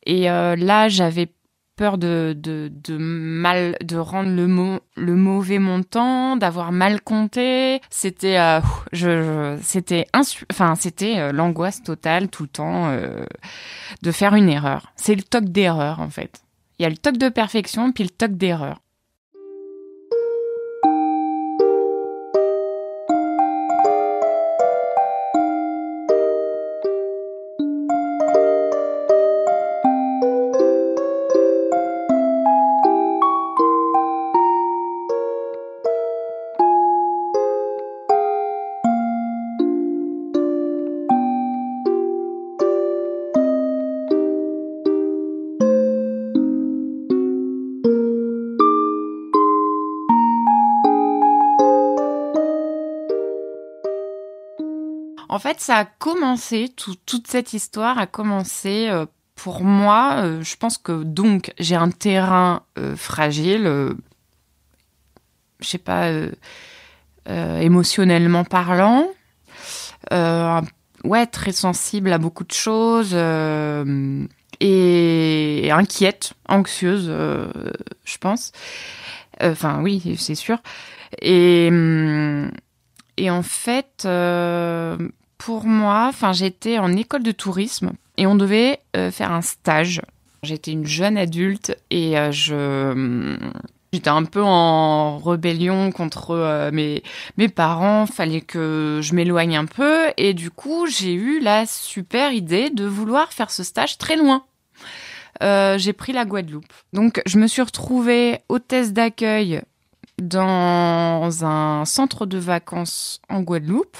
et 0.04 0.22
là 0.22 0.88
j'avais 0.88 1.28
peur 1.78 1.96
de, 1.96 2.34
de, 2.36 2.70
de 2.84 2.96
mal 2.98 3.76
de 3.82 3.96
rendre 3.96 4.30
le 4.30 4.46
mo- 4.48 4.80
le 4.96 5.14
mauvais 5.14 5.58
montant, 5.60 6.36
d'avoir 6.36 6.72
mal 6.72 7.00
compté. 7.00 7.80
C'était 7.88 8.38
euh, 8.38 8.60
je, 8.92 9.22
je- 9.22 9.58
c'était 9.62 10.06
enfin 10.52 10.74
c'était 10.74 11.18
euh, 11.18 11.32
l'angoisse 11.32 11.82
totale 11.82 12.28
tout 12.28 12.42
le 12.42 12.48
temps 12.48 12.88
euh, 12.90 13.24
de 14.02 14.10
faire 14.12 14.34
une 14.34 14.48
erreur. 14.48 14.92
C'est 14.96 15.14
le 15.14 15.22
toc 15.22 15.44
d'erreur 15.44 16.00
en 16.00 16.10
fait. 16.10 16.42
Il 16.78 16.82
y 16.82 16.86
a 16.86 16.90
le 16.90 16.96
toc 16.96 17.16
de 17.16 17.28
perfection 17.28 17.92
puis 17.92 18.04
le 18.04 18.10
toc 18.10 18.32
d'erreur. 18.32 18.80
En 55.28 55.38
fait, 55.38 55.60
ça 55.60 55.76
a 55.78 55.84
commencé, 55.84 56.70
tout- 56.74 56.96
toute 57.06 57.26
cette 57.28 57.52
histoire 57.52 57.98
a 57.98 58.06
commencé 58.06 58.88
euh, 58.88 59.06
pour 59.34 59.62
moi. 59.62 60.22
euh, 60.24 60.42
je 60.42 60.56
pense 60.56 60.78
que 60.78 61.02
donc 61.02 61.52
j'ai 61.58 61.76
un 61.76 61.90
terrain 61.90 62.62
euh, 62.78 62.96
fragile, 62.96 63.94
je 65.60 65.66
sais 65.66 65.78
pas, 65.78 66.10
émotionnellement 67.60 68.44
parlant, 68.44 69.06
ouais, 71.04 71.26
très 71.26 71.52
sensible 71.52 72.12
à 72.12 72.18
beaucoup 72.18 72.44
de 72.44 72.52
choses 72.52 73.10
euh, 73.12 74.24
et 74.60 75.68
inquiète, 75.70 76.32
anxieuse, 76.48 77.08
je 77.08 78.18
pense. 78.18 78.52
Enfin, 79.40 79.80
oui, 79.82 80.16
c'est 80.18 80.34
sûr. 80.34 80.58
Et 81.22 81.68
hum, 81.70 82.50
et 83.18 83.30
en 83.30 83.42
fait, 83.42 84.04
euh, 84.04 84.96
pour 85.38 85.66
moi, 85.66 86.12
j'étais 86.32 86.78
en 86.78 86.96
école 86.96 87.24
de 87.24 87.32
tourisme 87.32 87.92
et 88.16 88.26
on 88.28 88.36
devait 88.36 88.78
euh, 88.96 89.10
faire 89.10 89.32
un 89.32 89.42
stage. 89.42 90.00
J'étais 90.44 90.70
une 90.70 90.86
jeune 90.86 91.18
adulte 91.18 91.76
et 91.90 92.16
euh, 92.16 92.30
je 92.30 93.36
j'étais 93.92 94.10
un 94.10 94.22
peu 94.22 94.42
en 94.42 95.18
rébellion 95.18 95.90
contre 95.90 96.70
mes 96.72 97.02
mes 97.38 97.48
parents. 97.48 98.06
Fallait 98.06 98.40
que 98.40 99.00
je 99.02 99.14
m'éloigne 99.14 99.56
un 99.56 99.66
peu 99.66 100.12
et 100.16 100.32
du 100.32 100.50
coup, 100.52 100.86
j'ai 100.86 101.12
eu 101.12 101.40
la 101.40 101.66
super 101.66 102.32
idée 102.32 102.70
de 102.70 102.84
vouloir 102.84 103.32
faire 103.32 103.50
ce 103.50 103.64
stage 103.64 103.98
très 103.98 104.14
loin. 104.14 104.44
J'ai 105.40 105.92
pris 105.92 106.12
la 106.12 106.24
Guadeloupe. 106.24 106.72
Donc, 106.92 107.20
je 107.26 107.38
me 107.38 107.48
suis 107.48 107.62
retrouvée 107.62 108.38
hôtesse 108.48 108.92
d'accueil 108.92 109.62
dans 110.20 111.44
un 111.44 111.84
centre 111.84 112.26
de 112.26 112.38
vacances 112.38 113.20
en 113.28 113.40
Guadeloupe. 113.40 113.96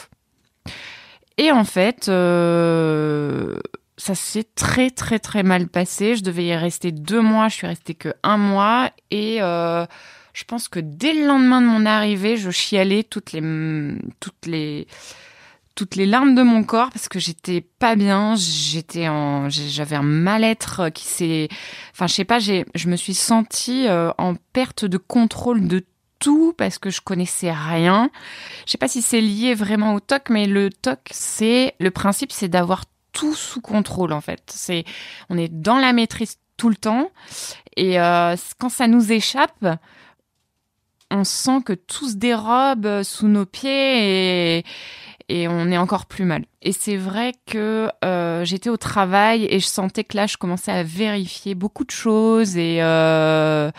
Et 1.37 1.53
en 1.53 1.65
fait, 1.65 2.09
euh, 2.09 3.59
ça 3.97 4.15
s'est 4.15 4.47
très 4.55 4.91
très 4.91 5.19
très 5.19 5.43
mal 5.43 5.69
passé. 5.69 6.17
Je 6.17 6.23
devais 6.23 6.47
y 6.47 6.55
rester 6.55 6.93
deux 6.93 7.21
mois, 7.21 7.49
je 7.49 7.55
suis 7.55 7.67
restée 7.67 7.95
que 7.95 8.13
un 8.23 8.37
mois. 8.37 8.91
Et 9.11 9.41
euh, 9.41 9.87
je 10.33 10.45
pense 10.45 10.69
que 10.69 10.81
dès 10.81 11.13
le 11.15 11.27
lendemain 11.27 11.61
de 11.61 11.67
mon 11.67 11.87
arrivée, 11.87 12.37
je 12.37 12.51
chialais 12.51 13.05
toutes 13.05 13.33
les 13.33 13.43
toutes 14.21 14.47
les 14.47 14.87
toutes 15.77 15.95
les 15.95 16.07
larmes 16.07 16.35
de 16.35 16.43
mon 16.43 16.65
corps 16.65 16.91
parce 16.91 17.09
que 17.09 17.21
j'étais 17.21 17.61
pas 17.61 17.95
bien, 17.95 18.35
j'étais 18.37 19.07
en 19.07 19.49
j'avais 19.49 19.95
un 19.95 20.03
mal-être 20.03 20.89
qui 20.89 21.05
s'est 21.05 21.49
enfin 21.93 22.09
je 22.09 22.15
sais 22.15 22.25
pas, 22.25 22.41
j'ai 22.41 22.67
je 22.75 22.89
me 22.89 22.97
suis 22.97 23.15
sentie 23.15 23.87
euh, 23.87 24.11
en 24.19 24.35
perte 24.53 24.85
de 24.85 24.97
contrôle 24.97 25.69
de 25.69 25.85
tout 26.19 26.55
parce 26.57 26.79
que 26.79 26.91
je 26.91 27.01
connaissais 27.01 27.53
rien. 27.53 28.11
Je 28.67 28.73
sais 28.73 28.79
pas 28.79 28.89
si 28.89 29.03
c'est 29.03 29.21
lié 29.21 29.55
vraiment 29.55 29.95
au 29.95 30.01
TOC 30.01 30.31
mais 30.31 30.47
le 30.47 30.71
TOC 30.71 30.99
c'est 31.11 31.75
le 31.79 31.91
principe 31.91 32.33
c'est 32.33 32.49
d'avoir 32.49 32.85
tout 33.13 33.35
sous 33.35 33.61
contrôle 33.61 34.13
en 34.13 34.21
fait. 34.21 34.43
C'est 34.47 34.85
on 35.29 35.39
est 35.39 35.49
dans 35.49 35.79
la 35.79 35.93
maîtrise 35.93 36.37
tout 36.57 36.69
le 36.69 36.77
temps 36.77 37.11
et 37.77 38.01
euh, 38.01 38.37
quand 38.59 38.69
ça 38.69 38.87
nous 38.89 39.13
échappe, 39.13 39.67
on 41.11 41.25
sent 41.25 41.63
que 41.65 41.73
tout 41.73 42.09
se 42.09 42.17
dérobe 42.17 43.03
sous 43.03 43.29
nos 43.29 43.47
pieds 43.47 44.65
et 45.29 45.47
on 45.49 45.71
est 45.71 45.79
encore 45.79 46.07
plus 46.07 46.25
mal. 46.25 46.45
Et 46.63 46.73
c'est 46.73 46.97
vrai 46.97 47.35
que 47.47 47.91
euh, 48.05 48.45
j'étais 48.45 48.71
au 48.71 48.77
travail 48.77 49.47
et 49.51 49.61
je 49.61 49.67
sentais 49.67 50.05
que 50.05 50.17
là, 50.17 50.27
je 50.27 50.37
commençais 50.37 50.73
à 50.73 50.83
vérifier 50.83 51.55
beaucoup 51.55 51.85
de 51.85 51.91
choses 51.91 52.57
et 52.57 52.79
euh, 52.81 53.71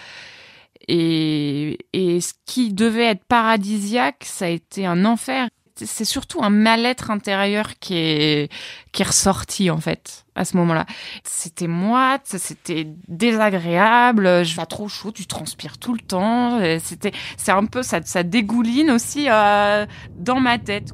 et, 0.88 1.78
et 1.94 2.22
ce 2.22 2.34
qui 2.46 2.74
devait 2.74 3.06
être 3.06 3.24
paradisiaque, 3.26 4.24
ça 4.26 4.46
a 4.46 4.50
été 4.50 4.86
un 4.86 5.06
enfer. 5.06 5.48
C'est 5.76 6.04
surtout 6.04 6.44
un 6.44 6.50
mal-être 6.50 7.10
intérieur 7.10 7.80
qui 7.80 7.96
est 7.96 8.52
qui 8.92 9.02
est 9.02 9.06
ressorti 9.06 9.70
en 9.70 9.80
fait 9.80 10.26
à 10.36 10.44
ce 10.44 10.58
moment-là. 10.58 10.86
C'était 11.24 11.68
moite, 11.68 12.24
c'était 12.26 12.86
désagréable. 13.08 14.44
Je 14.44 14.62
trop 14.66 14.90
chaud, 14.90 15.14
tu 15.14 15.26
transpires 15.26 15.78
tout 15.78 15.94
le 15.94 16.02
temps. 16.02 16.60
C'était 16.84 17.14
c'est 17.38 17.54
un 17.54 17.64
peu 17.64 17.82
ça 17.82 18.02
ça 18.04 18.24
dégouline 18.24 18.92
aussi 18.92 19.28
euh, 19.30 19.86
dans 20.18 20.42
ma 20.42 20.60
tête 20.60 20.92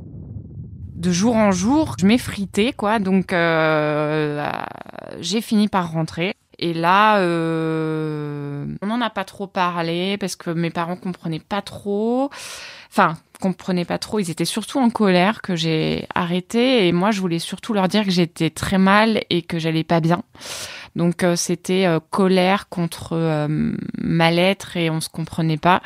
de 0.96 1.12
jour 1.12 1.36
en 1.36 1.52
jour, 1.52 1.96
je 2.00 2.06
m'effritais, 2.06 2.74
quoi. 2.74 3.00
Donc, 3.00 3.34
euh, 3.34 4.50
j'ai 5.20 5.42
fini 5.42 5.68
par 5.68 5.92
rentrer. 5.92 6.36
Et 6.60 6.74
là, 6.74 7.20
euh, 7.20 8.66
on 8.82 8.88
n'en 8.88 9.02
a 9.02 9.10
pas 9.10 9.24
trop 9.24 9.48
parlé 9.48 10.18
parce 10.18 10.36
que 10.36 10.50
mes 10.50 10.70
parents 10.70 10.96
comprenaient 10.96 11.40
pas 11.40 11.62
trop. 11.62 12.30
Enfin, 12.90 13.18
comprenaient 13.42 13.86
pas 13.86 13.98
trop. 13.98 14.20
Ils 14.20 14.32
étaient 14.32 14.46
surtout 14.46 14.80
en 14.80 14.90
colère 14.90 15.42
que 15.42 15.56
j'ai 15.56 16.08
arrêté. 16.14 16.88
Et 16.88 16.92
moi, 16.92 17.12
je 17.12 17.20
voulais 17.20 17.40
surtout 17.40 17.74
leur 17.74 17.88
dire 17.88 18.04
que 18.06 18.12
j'étais 18.12 18.50
très 18.50 18.78
mal 18.78 19.22
et 19.30 19.42
que 19.42 19.60
j'allais 19.60 19.84
pas 19.84 20.00
bien. 20.00 20.24
Donc 20.96 21.24
euh, 21.24 21.36
c'était 21.36 21.86
euh, 21.86 22.00
colère 22.10 22.70
contre 22.70 23.14
euh, 23.14 23.76
mal-être 23.98 24.78
et 24.78 24.90
on 24.90 25.02
se 25.02 25.10
comprenait 25.10 25.58
pas. 25.58 25.82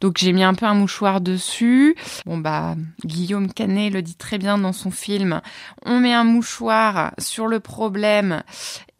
Donc 0.00 0.18
j'ai 0.18 0.32
mis 0.32 0.44
un 0.44 0.54
peu 0.54 0.66
un 0.66 0.74
mouchoir 0.74 1.20
dessus. 1.20 1.96
Bon 2.26 2.36
bah 2.36 2.76
Guillaume 3.04 3.52
Canet 3.52 3.92
le 3.92 4.02
dit 4.02 4.14
très 4.14 4.38
bien 4.38 4.58
dans 4.58 4.72
son 4.72 4.90
film. 4.90 5.40
On 5.86 6.00
met 6.00 6.12
un 6.12 6.24
mouchoir 6.24 7.12
sur 7.18 7.46
le 7.46 7.60
problème 7.60 8.42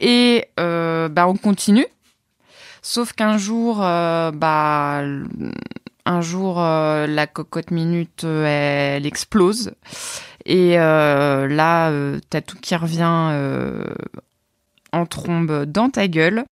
et 0.02 0.48
bah 0.56 1.26
on 1.26 1.36
continue. 1.36 1.86
Sauf 2.82 3.12
qu'un 3.14 3.38
jour 3.38 3.76
bah 3.78 5.02
un 6.04 6.20
jour 6.20 6.60
la 6.60 7.26
cocotte 7.26 7.70
minute 7.70 8.24
elle 8.24 9.06
explose 9.06 9.72
et 10.44 10.74
là 10.76 11.92
t'as 12.28 12.40
tout 12.42 12.58
qui 12.60 12.76
revient 12.76 13.32
en 14.92 15.06
trombe 15.06 15.64
dans 15.64 15.88
ta 15.88 16.08
gueule. 16.08 16.44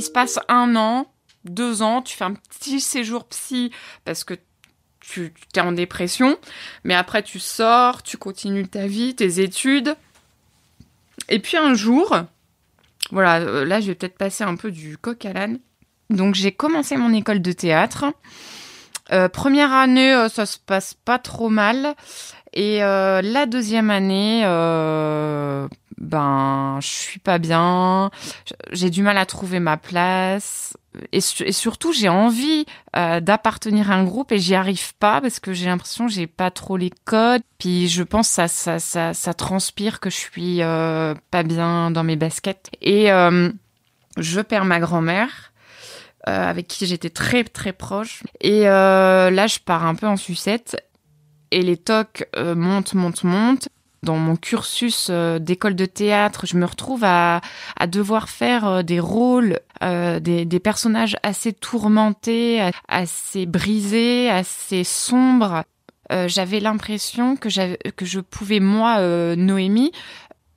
Il 0.00 0.02
se 0.02 0.10
passe 0.10 0.38
un 0.48 0.76
an, 0.76 1.12
deux 1.44 1.82
ans, 1.82 2.00
tu 2.00 2.16
fais 2.16 2.24
un 2.24 2.32
petit 2.32 2.80
séjour 2.80 3.26
psy 3.26 3.70
parce 4.06 4.24
que 4.24 4.32
tu 4.98 5.30
es 5.54 5.60
en 5.60 5.72
dépression, 5.72 6.38
mais 6.84 6.94
après 6.94 7.22
tu 7.22 7.38
sors, 7.38 8.02
tu 8.02 8.16
continues 8.16 8.66
ta 8.66 8.86
vie, 8.86 9.14
tes 9.14 9.42
études. 9.42 9.94
Et 11.28 11.38
puis 11.38 11.58
un 11.58 11.74
jour, 11.74 12.16
voilà, 13.12 13.40
euh, 13.40 13.66
là, 13.66 13.82
je 13.82 13.88
vais 13.88 13.94
peut-être 13.94 14.16
passer 14.16 14.42
un 14.42 14.56
peu 14.56 14.70
du 14.70 14.96
coq 14.96 15.22
à 15.26 15.34
l'âne. 15.34 15.58
Donc, 16.08 16.34
j'ai 16.34 16.52
commencé 16.52 16.96
mon 16.96 17.12
école 17.12 17.42
de 17.42 17.52
théâtre. 17.52 18.06
Euh, 19.12 19.28
première 19.28 19.74
année, 19.74 20.14
euh, 20.14 20.30
ça 20.30 20.46
se 20.46 20.56
passe 20.56 20.94
pas 20.94 21.18
trop 21.18 21.50
mal. 21.50 21.94
Et 22.54 22.78
la 22.78 23.44
deuxième 23.44 23.90
année, 23.90 24.44
ben, 26.00 26.78
je 26.80 26.86
suis 26.88 27.18
pas 27.20 27.38
bien. 27.38 28.10
J'ai 28.72 28.90
du 28.90 29.02
mal 29.02 29.18
à 29.18 29.26
trouver 29.26 29.60
ma 29.60 29.76
place. 29.76 30.76
Et, 31.12 31.20
su- 31.20 31.44
et 31.44 31.52
surtout, 31.52 31.92
j'ai 31.92 32.08
envie 32.08 32.66
euh, 32.96 33.20
d'appartenir 33.20 33.90
à 33.90 33.94
un 33.94 34.04
groupe 34.04 34.32
et 34.32 34.38
j'y 34.38 34.54
arrive 34.54 34.94
pas 34.96 35.20
parce 35.20 35.38
que 35.38 35.52
j'ai 35.52 35.66
l'impression 35.66 36.06
que 36.06 36.12
j'ai 36.12 36.26
pas 36.26 36.50
trop 36.50 36.76
les 36.76 36.90
codes. 37.04 37.42
Puis 37.58 37.88
je 37.88 38.02
pense 38.02 38.28
ça, 38.28 38.48
ça, 38.48 38.78
ça, 38.78 39.14
ça 39.14 39.34
transpire 39.34 40.00
que 40.00 40.10
je 40.10 40.16
suis 40.16 40.62
euh, 40.62 41.14
pas 41.30 41.42
bien 41.42 41.90
dans 41.90 42.02
mes 42.02 42.16
baskets. 42.16 42.70
Et 42.80 43.12
euh, 43.12 43.50
je 44.16 44.40
perds 44.40 44.64
ma 44.64 44.80
grand-mère. 44.80 45.52
avec 46.24 46.66
qui 46.66 46.86
j'étais 46.86 47.10
très 47.10 47.44
très 47.44 47.72
proche 47.72 48.22
et 48.40 48.64
là 48.64 49.46
je 49.46 49.58
pars 49.58 49.86
un 49.86 49.94
peu 49.94 50.06
en 50.06 50.16
sucette 50.18 50.76
et 51.50 51.62
les 51.62 51.76
tocs 51.78 52.24
montent, 52.36 52.94
montent, 52.94 53.24
montent. 53.24 53.68
Dans 54.02 54.16
mon 54.16 54.36
cursus 54.36 55.08
euh, 55.10 55.38
d'école 55.38 55.74
de 55.74 55.84
théâtre, 55.84 56.46
je 56.46 56.56
me 56.56 56.64
retrouve 56.64 57.04
à, 57.04 57.42
devoir 57.86 58.28
faire 58.28 58.66
euh, 58.66 58.82
des 58.82 59.00
rôles, 59.00 59.60
euh, 59.82 60.20
des, 60.20 60.60
personnages 60.60 61.16
assez 61.22 61.52
tourmentés, 61.52 62.70
assez 62.88 63.46
brisés, 63.46 64.30
assez 64.30 64.84
sombres. 64.84 65.64
J'avais 66.26 66.58
l'impression 66.58 67.36
que, 67.36 67.48
je 67.48 68.20
pouvais, 68.20 68.58
moi, 68.58 69.00
Noémie, 69.36 69.92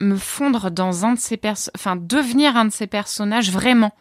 me 0.02 0.16
fondre 0.16 0.72
dans 0.72 1.06
un 1.06 1.14
de 1.14 1.20
ces 1.20 1.38
personnages, 1.38 1.72
enfin, 1.76 1.96
devenir 1.96 2.58
un 2.58 2.66
de 2.66 2.72
ces 2.72 2.88
personnages 2.88 3.52
vraiment. 3.52 3.92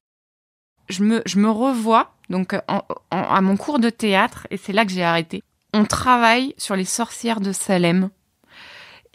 Je 0.88 1.02
me, 1.02 1.22
je 1.26 1.38
me 1.38 1.50
revois, 1.50 2.14
donc, 2.30 2.54
en- 2.68 2.84
en- 3.10 3.22
à 3.22 3.40
mon 3.42 3.58
cours 3.58 3.80
de 3.80 3.90
théâtre, 3.90 4.46
et 4.50 4.56
c'est 4.56 4.72
là 4.72 4.86
que 4.86 4.92
j'ai 4.92 5.04
arrêté 5.04 5.42
on 5.74 5.84
travaille 5.84 6.54
sur 6.58 6.76
les 6.76 6.84
sorcières 6.84 7.40
de 7.40 7.52
Salem. 7.52 8.10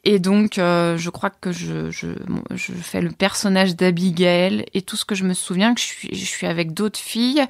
Et 0.03 0.19
donc, 0.19 0.57
euh, 0.57 0.97
je 0.97 1.09
crois 1.09 1.29
que 1.29 1.51
je, 1.51 1.91
je, 1.91 2.07
je 2.51 2.71
fais 2.73 3.01
le 3.01 3.11
personnage 3.11 3.75
d'Abigail 3.75 4.65
et 4.73 4.81
tout 4.81 4.95
ce 4.95 5.05
que 5.05 5.15
je 5.15 5.23
me 5.23 5.33
souviens, 5.33 5.73
que 5.73 5.81
je 5.81 5.85
suis, 5.85 6.15
je 6.15 6.25
suis 6.25 6.47
avec 6.47 6.73
d'autres 6.73 6.99
filles 6.99 7.43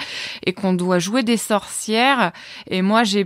et 0.45 0.53
qu'on 0.53 0.73
doit 0.73 0.99
jouer 0.99 1.23
des 1.23 1.37
sorcières. 1.37 2.31
Et 2.69 2.81
moi, 2.81 3.03
j'ai, 3.03 3.25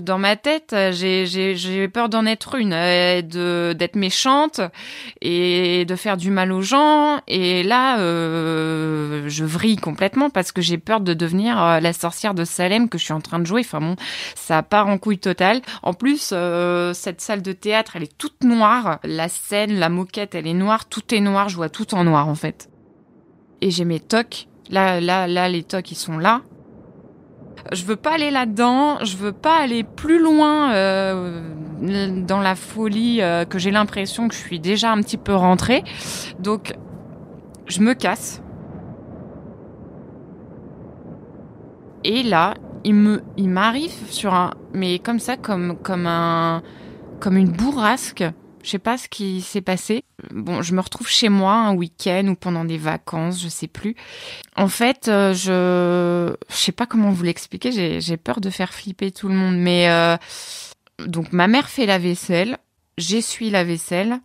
dans 0.00 0.18
ma 0.18 0.36
tête, 0.36 0.74
j'ai, 0.92 1.88
peur 1.88 2.08
d'en 2.08 2.26
être 2.26 2.56
une, 2.56 2.74
euh, 2.74 3.74
d'être 3.74 3.96
méchante 3.96 4.60
et 5.20 5.84
de 5.84 5.96
faire 5.96 6.16
du 6.16 6.30
mal 6.30 6.52
aux 6.52 6.62
gens. 6.62 7.20
Et 7.28 7.62
là, 7.62 7.98
euh, 8.00 9.28
je 9.28 9.44
vrille 9.44 9.76
complètement 9.76 10.30
parce 10.30 10.52
que 10.52 10.60
j'ai 10.60 10.78
peur 10.78 11.00
de 11.00 11.14
devenir 11.14 11.62
euh, 11.62 11.80
la 11.80 11.92
sorcière 11.92 12.34
de 12.34 12.44
Salem 12.44 12.88
que 12.88 12.98
je 12.98 13.04
suis 13.04 13.12
en 13.12 13.20
train 13.20 13.38
de 13.38 13.46
jouer. 13.46 13.62
Enfin 13.64 13.80
bon, 13.80 13.96
ça 14.34 14.62
part 14.62 14.88
en 14.88 14.98
couille 14.98 15.18
totale. 15.18 15.60
En 15.82 15.94
plus, 15.94 16.30
euh, 16.32 16.92
cette 16.92 17.20
salle 17.20 17.42
de 17.42 17.52
théâtre, 17.52 17.92
elle 17.96 18.04
est 18.04 18.18
toute 18.18 18.41
noire. 18.44 19.00
La 19.04 19.28
scène, 19.28 19.78
la 19.78 19.88
moquette, 19.88 20.34
elle 20.34 20.46
est 20.46 20.54
noire. 20.54 20.86
Tout 20.86 21.14
est 21.14 21.20
noir. 21.20 21.48
Je 21.48 21.56
vois 21.56 21.68
tout 21.68 21.94
en 21.94 22.04
noir 22.04 22.28
en 22.28 22.34
fait. 22.34 22.68
Et 23.60 23.70
j'ai 23.70 23.84
mes 23.84 24.00
tocs. 24.00 24.48
Là, 24.70 25.00
là, 25.00 25.26
là, 25.26 25.48
les 25.48 25.62
tocs, 25.62 25.90
ils 25.90 25.96
sont 25.96 26.18
là. 26.18 26.42
Je 27.72 27.84
veux 27.84 27.96
pas 27.96 28.14
aller 28.14 28.30
là-dedans. 28.30 29.04
Je 29.04 29.16
veux 29.16 29.32
pas 29.32 29.56
aller 29.56 29.84
plus 29.84 30.18
loin 30.18 30.72
euh, 30.72 31.40
dans 32.26 32.40
la 32.40 32.54
folie 32.54 33.20
euh, 33.20 33.44
que 33.44 33.58
j'ai 33.58 33.70
l'impression 33.70 34.28
que 34.28 34.34
je 34.34 34.40
suis 34.40 34.60
déjà 34.60 34.90
un 34.90 35.00
petit 35.00 35.18
peu 35.18 35.34
rentrée. 35.34 35.84
Donc, 36.38 36.74
je 37.66 37.80
me 37.80 37.94
casse. 37.94 38.42
Et 42.04 42.22
là, 42.22 42.54
il 42.84 43.22
il 43.36 43.48
m'arrive 43.48 43.92
sur 44.10 44.34
un, 44.34 44.50
mais 44.72 44.98
comme 44.98 45.18
ça, 45.18 45.36
comme, 45.36 45.76
comme 45.76 46.06
un, 46.06 46.62
comme 47.22 47.36
une 47.36 47.52
bourrasque. 47.52 48.24
Je 48.64 48.70
sais 48.70 48.78
pas 48.80 48.98
ce 48.98 49.08
qui 49.08 49.42
s'est 49.42 49.60
passé. 49.60 50.04
Bon, 50.32 50.60
je 50.60 50.74
me 50.74 50.80
retrouve 50.80 51.08
chez 51.08 51.28
moi 51.28 51.54
un 51.54 51.74
week-end 51.74 52.26
ou 52.28 52.34
pendant 52.34 52.64
des 52.64 52.78
vacances, 52.78 53.40
je 53.40 53.48
sais 53.48 53.68
plus. 53.68 53.94
En 54.56 54.68
fait, 54.68 55.06
euh, 55.06 55.32
je, 55.32 56.34
je 56.50 56.56
sais 56.56 56.72
pas 56.72 56.86
comment 56.86 57.10
vous 57.10 57.22
l'expliquer. 57.22 58.00
J'ai, 58.00 58.16
peur 58.16 58.40
de 58.40 58.50
faire 58.50 58.74
flipper 58.74 59.12
tout 59.12 59.28
le 59.28 59.34
monde, 59.34 59.56
mais 59.56 59.88
euh, 59.88 60.16
donc 61.06 61.32
ma 61.32 61.46
mère 61.46 61.68
fait 61.68 61.86
la 61.86 61.98
vaisselle, 61.98 62.58
j'essuie 62.98 63.50
la 63.50 63.62
vaisselle. 63.62 64.18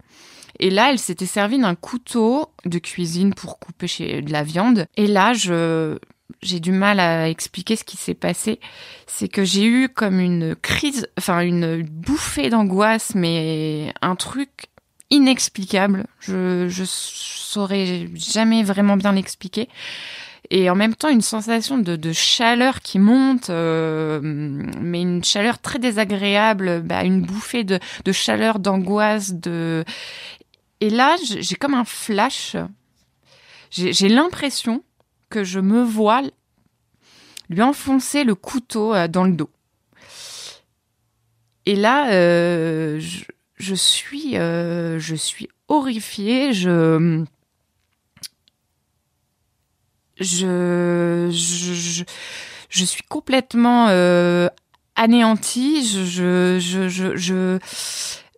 Et 0.59 0.71
là, 0.71 0.89
elle 0.89 0.99
s'était 0.99 1.27
servie 1.27 1.59
d'un 1.59 1.75
couteau 1.75 2.51
de 2.65 2.79
cuisine 2.79 3.35
pour 3.35 3.59
couper 3.59 3.87
chez 3.87 4.21
de 4.23 4.31
la 4.31 4.43
viande. 4.43 4.87
Et 4.97 5.05
là, 5.05 5.33
je, 5.33 5.99
j'ai 6.41 6.59
du 6.59 6.71
mal 6.71 6.99
à 6.99 7.29
expliquer 7.29 7.75
ce 7.75 7.83
qui 7.83 7.97
s'est 7.97 8.13
passé. 8.13 8.59
C'est 9.05 9.27
que 9.27 9.43
j'ai 9.43 9.65
eu 9.65 9.89
comme 9.89 10.19
une 10.19 10.55
crise, 10.55 11.07
enfin 11.17 11.39
une 11.41 11.83
bouffée 11.83 12.49
d'angoisse, 12.49 13.13
mais 13.15 13.93
un 14.01 14.15
truc 14.15 14.67
inexplicable. 15.09 16.05
Je, 16.19 16.67
je 16.67 16.83
saurais 16.85 18.07
jamais 18.15 18.63
vraiment 18.63 18.97
bien 18.97 19.13
l'expliquer. 19.13 19.69
Et 20.49 20.69
en 20.69 20.75
même 20.75 20.95
temps, 20.95 21.09
une 21.09 21.21
sensation 21.21 21.77
de, 21.77 21.95
de 21.95 22.13
chaleur 22.13 22.79
qui 22.79 22.99
monte, 22.99 23.49
euh, 23.49 24.21
mais 24.23 25.01
une 25.01 25.23
chaleur 25.23 25.59
très 25.59 25.77
désagréable, 25.79 26.81
bah, 26.83 27.03
une 27.03 27.21
bouffée 27.21 27.63
de, 27.65 27.79
de 28.05 28.11
chaleur, 28.11 28.59
d'angoisse, 28.59 29.33
de... 29.33 29.83
Et 30.79 30.89
là, 30.89 31.15
j'ai 31.21 31.55
comme 31.55 31.73
un 31.73 31.83
flash. 31.83 32.55
J'ai 33.71 33.91
j'ai 33.91 34.07
l'impression 34.07 34.83
que 35.29 35.43
je 35.43 35.59
me 35.59 35.83
vois 35.83 36.21
lui 37.49 37.61
enfoncer 37.61 38.23
le 38.23 38.35
couteau 38.35 38.93
euh, 38.93 39.07
dans 39.07 39.23
le 39.23 39.33
dos. 39.33 39.49
Et 41.65 41.75
là, 41.75 42.11
euh, 42.11 42.99
je, 43.57 43.75
suis, 43.75 44.37
euh, 44.37 44.99
je 44.99 45.15
suis 45.15 45.49
horrifiée. 45.67 46.53
Je, 46.53 47.25
je, 50.19 51.29
je, 52.69 52.85
suis 52.85 53.03
complètement 53.03 53.87
anéantie. 54.95 55.85
Je, 55.85 56.57
je, 56.59 57.59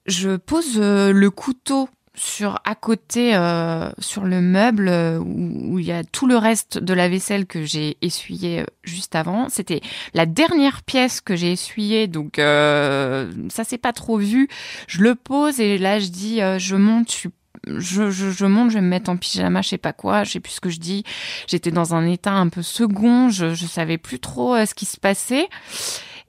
je, 0.06 0.36
pose 0.38 0.80
le 0.80 1.30
couteau 1.30 1.88
sur 2.19 2.60
à 2.65 2.75
côté 2.75 3.34
euh, 3.34 3.89
sur 3.97 4.25
le 4.25 4.41
meuble 4.41 4.89
euh, 4.89 5.19
où, 5.19 5.73
où 5.73 5.79
il 5.79 5.86
y 5.86 5.91
a 5.91 6.03
tout 6.03 6.27
le 6.27 6.36
reste 6.36 6.77
de 6.77 6.93
la 6.93 7.08
vaisselle 7.08 7.45
que 7.45 7.63
j'ai 7.63 7.97
essuyé 8.01 8.60
euh, 8.60 8.65
juste 8.84 9.15
avant. 9.15 9.47
C'était 9.47 9.82
la 10.13 10.25
dernière 10.25 10.84
pièce 10.84 11.21
que 11.21 11.36
j'ai 11.36 11.53
essuyée, 11.53 12.08
donc 12.08 12.38
euh, 12.38 13.32
ça 13.49 13.63
s'est 13.63 13.77
pas 13.77 13.93
trop 13.93 14.17
vu. 14.17 14.49
Je 14.88 15.01
le 15.01 15.15
pose 15.15 15.62
et 15.62 15.77
là 15.77 15.99
je 15.99 16.08
dis 16.08 16.41
euh, 16.41 16.60
je 16.60 16.75
monte, 16.75 17.10
je 17.12 17.29
je, 17.67 18.10
je, 18.10 18.32
je 18.32 18.45
monte, 18.45 18.69
je 18.69 18.75
vais 18.75 18.82
me 18.82 18.88
mettre 18.88 19.10
en 19.10 19.17
pyjama, 19.17 19.62
je 19.62 19.69
sais 19.69 19.77
pas 19.77 19.93
quoi, 19.93 20.23
je 20.23 20.32
sais 20.32 20.39
plus 20.39 20.53
ce 20.53 20.62
que 20.62 20.69
je 20.69 20.79
dis. 20.79 21.03
J'étais 21.47 21.71
dans 21.71 21.95
un 21.95 22.05
état 22.05 22.34
un 22.34 22.49
peu 22.49 22.62
second, 22.62 23.29
je, 23.29 23.53
je 23.53 23.65
savais 23.65 23.97
plus 23.97 24.19
trop 24.19 24.55
euh, 24.55 24.65
ce 24.65 24.73
qui 24.73 24.86
se 24.86 24.97
passait. 24.97 25.47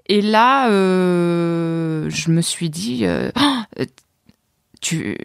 Et 0.07 0.22
là, 0.22 0.70
euh, 0.70 2.11
je 2.11 2.31
me 2.31 2.40
suis 2.40 2.70
dit, 2.70 3.07
euh, 3.07 3.31
tu, 4.81 5.16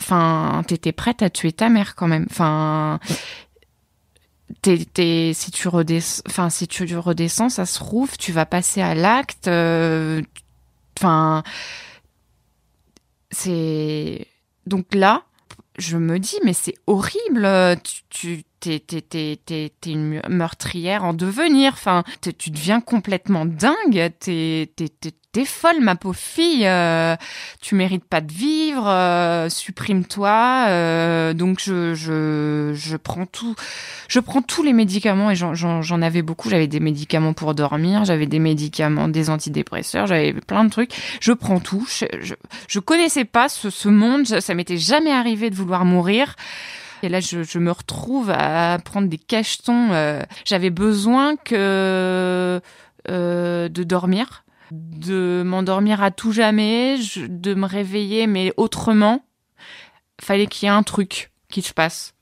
enfin, 0.00 0.62
t'étais 0.66 0.92
prête 0.92 1.22
à 1.22 1.30
tuer 1.30 1.52
ta 1.52 1.68
mère 1.68 1.94
quand 1.94 2.08
même. 2.08 2.26
Enfin, 2.30 2.98
t'es, 4.62 5.32
si 5.34 5.50
tu 5.50 5.68
redescends, 5.68 6.22
enfin, 6.26 6.50
si 6.50 6.66
tu 6.68 6.96
redescends, 6.96 7.48
ça 7.48 7.66
se 7.66 7.78
trouve, 7.78 8.16
tu 8.16 8.32
vas 8.32 8.46
passer 8.46 8.80
à 8.82 8.94
l'acte. 8.94 9.48
euh, 9.48 10.22
Enfin, 10.98 11.42
c'est 13.30 14.26
donc 14.66 14.94
là, 14.94 15.22
je 15.78 15.96
me 15.96 16.18
dis, 16.18 16.36
mais 16.44 16.52
c'est 16.52 16.74
horrible. 16.86 17.48
Tu 18.10 18.44
t'es, 18.60 18.80
t'es, 18.80 19.70
une 19.86 20.20
meurtrière 20.28 21.04
en 21.04 21.12
devenir. 21.14 21.72
Enfin, 21.72 22.04
tu 22.38 22.50
deviens 22.50 22.80
complètement 22.80 23.46
dingue. 23.46 24.12
T'es, 24.20 24.70
t'es, 24.76 25.44
folle, 25.44 25.80
ma 25.80 25.94
pauvre 25.96 26.16
fille. 26.18 26.66
Euh, 26.66 27.16
tu 27.60 27.74
mérites 27.74 28.04
pas 28.04 28.20
de 28.20 28.32
vivre. 28.32 28.86
euh, 28.88 29.48
supprime-toi. 29.48 30.66
Euh, 30.68 31.32
donc 31.32 31.60
je, 31.60 31.94
je, 31.94 32.72
je 32.74 32.96
prends 32.96 33.26
tout. 33.26 33.54
Je 34.08 34.20
prends 34.20 34.42
tous 34.42 34.62
les 34.62 34.72
médicaments 34.72 35.30
et 35.30 35.36
j'en 35.36 36.02
avais 36.02 36.22
beaucoup. 36.22 36.50
J'avais 36.50 36.66
des 36.66 36.80
médicaments 36.80 37.32
pour 37.32 37.54
dormir. 37.54 38.04
J'avais 38.04 38.26
des 38.26 38.40
médicaments, 38.40 39.08
des 39.08 39.30
antidépresseurs. 39.30 40.06
J'avais 40.06 40.32
plein 40.32 40.64
de 40.64 40.70
trucs. 40.70 40.92
Je 41.20 41.32
prends 41.32 41.60
tout. 41.60 41.86
Je, 41.88 42.06
je, 42.20 42.34
je 42.68 42.78
connaissais 42.80 43.24
pas 43.24 43.48
ce, 43.48 43.70
ce 43.70 43.88
monde. 43.88 44.26
Ça 44.26 44.54
m'était 44.54 44.78
jamais 44.78 45.12
arrivé 45.12 45.48
de 45.48 45.54
vouloir 45.54 45.84
mourir. 45.84 46.36
Et 47.02 47.08
là, 47.08 47.20
je, 47.20 47.42
je 47.42 47.58
me 47.58 47.70
retrouve 47.72 48.30
à 48.30 48.78
prendre 48.84 49.08
des 49.08 49.18
cachetons. 49.18 49.92
euh, 49.92 50.22
J'avais 50.44 50.70
besoin 50.70 51.36
que 51.36 52.60
euh, 53.08 53.68
de 53.68 53.82
dormir, 53.84 54.44
de 54.70 55.42
m'endormir 55.44 56.02
à 56.02 56.10
tout 56.10 56.32
jamais, 56.32 56.96
je- 56.98 57.26
de 57.26 57.54
me 57.54 57.66
réveiller, 57.66 58.26
mais 58.26 58.52
autrement. 58.56 59.24
Fallait 60.20 60.46
qu'il 60.46 60.66
y 60.66 60.70
ait 60.70 60.74
un 60.74 60.82
truc 60.82 61.30
qui 61.48 61.62
se 61.62 61.72
passe. 61.72 62.12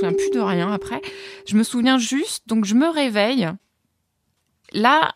Souviens 0.00 0.16
plus 0.16 0.30
de 0.30 0.40
rien 0.40 0.72
après. 0.72 1.00
Je 1.46 1.56
me 1.56 1.62
souviens 1.62 1.98
juste, 1.98 2.48
donc 2.48 2.64
je 2.64 2.74
me 2.74 2.88
réveille. 2.88 3.48
Là, 4.72 5.14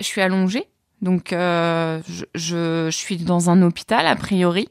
je 0.00 0.04
suis 0.04 0.20
allongée, 0.20 0.66
donc 1.02 1.32
euh, 1.32 2.00
je, 2.34 2.88
suis 2.90 3.16
dans 3.18 3.50
un 3.50 3.62
hôpital 3.62 4.06
a 4.06 4.16
priori, 4.16 4.68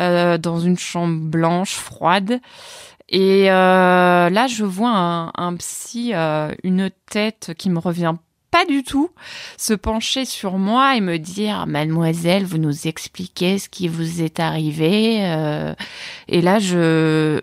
euh, 0.00 0.38
dans 0.38 0.58
une 0.58 0.78
chambre 0.78 1.20
blanche 1.20 1.74
froide. 1.74 2.40
Et 3.08 3.50
euh, 3.50 4.30
là, 4.30 4.46
je 4.48 4.64
vois 4.64 5.30
un, 5.36 5.56
psy, 5.56 6.12
une 6.64 6.90
tête 7.08 7.52
qui 7.56 7.70
me 7.70 7.78
revient 7.78 8.14
pas 8.50 8.64
du 8.64 8.82
tout, 8.82 9.10
se 9.58 9.74
pencher 9.74 10.24
sur 10.24 10.56
moi 10.56 10.96
et 10.96 11.00
me 11.00 11.18
dire 11.18 11.66
Mademoiselle, 11.66 12.44
vous 12.44 12.58
nous 12.58 12.88
expliquez 12.88 13.58
ce 13.58 13.68
qui 13.68 13.86
vous 13.86 14.22
est 14.22 14.40
arrivé. 14.40 15.18
et 16.28 16.40
là, 16.40 16.58
je 16.58 17.42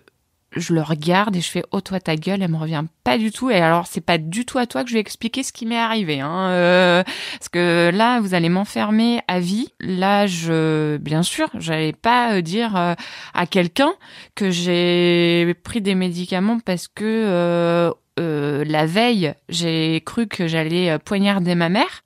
je 0.55 0.73
le 0.73 0.81
regarde 0.81 1.35
et 1.35 1.41
je 1.41 1.49
fais 1.49 1.63
oh 1.71 1.81
toi 1.81 1.99
ta 1.99 2.15
gueule 2.15 2.41
elle 2.41 2.51
me 2.51 2.57
revient 2.57 2.83
pas 3.03 3.17
du 3.17 3.31
tout. 3.31 3.49
Et 3.49 3.55
alors 3.55 3.87
c'est 3.87 4.01
pas 4.01 4.17
du 4.17 4.45
tout 4.45 4.57
à 4.57 4.65
toi 4.65 4.83
que 4.83 4.89
je 4.89 4.95
vais 4.95 4.99
expliquer 4.99 5.43
ce 5.43 5.51
qui 5.51 5.65
m'est 5.65 5.77
arrivé 5.77 6.19
hein. 6.19 6.49
Euh, 6.49 7.03
parce 7.39 7.49
que 7.49 7.91
là 7.93 8.19
vous 8.19 8.33
allez 8.33 8.49
m'enfermer 8.49 9.21
à 9.27 9.39
vie. 9.39 9.69
Là 9.79 10.27
je 10.27 10.97
bien 10.97 11.23
sûr 11.23 11.49
j'allais 11.55 11.93
pas 11.93 12.35
euh, 12.35 12.41
dire 12.41 12.75
euh, 12.75 12.93
à 13.33 13.45
quelqu'un 13.45 13.93
que 14.35 14.51
j'ai 14.51 15.55
pris 15.63 15.81
des 15.81 15.95
médicaments 15.95 16.59
parce 16.59 16.87
que 16.87 17.03
euh, 17.03 17.91
euh, 18.19 18.63
la 18.67 18.85
veille 18.85 19.33
j'ai 19.49 20.01
cru 20.05 20.27
que 20.27 20.47
j'allais 20.47 20.91
euh, 20.91 20.99
poignarder 20.99 21.55
ma 21.55 21.69
mère 21.69 22.03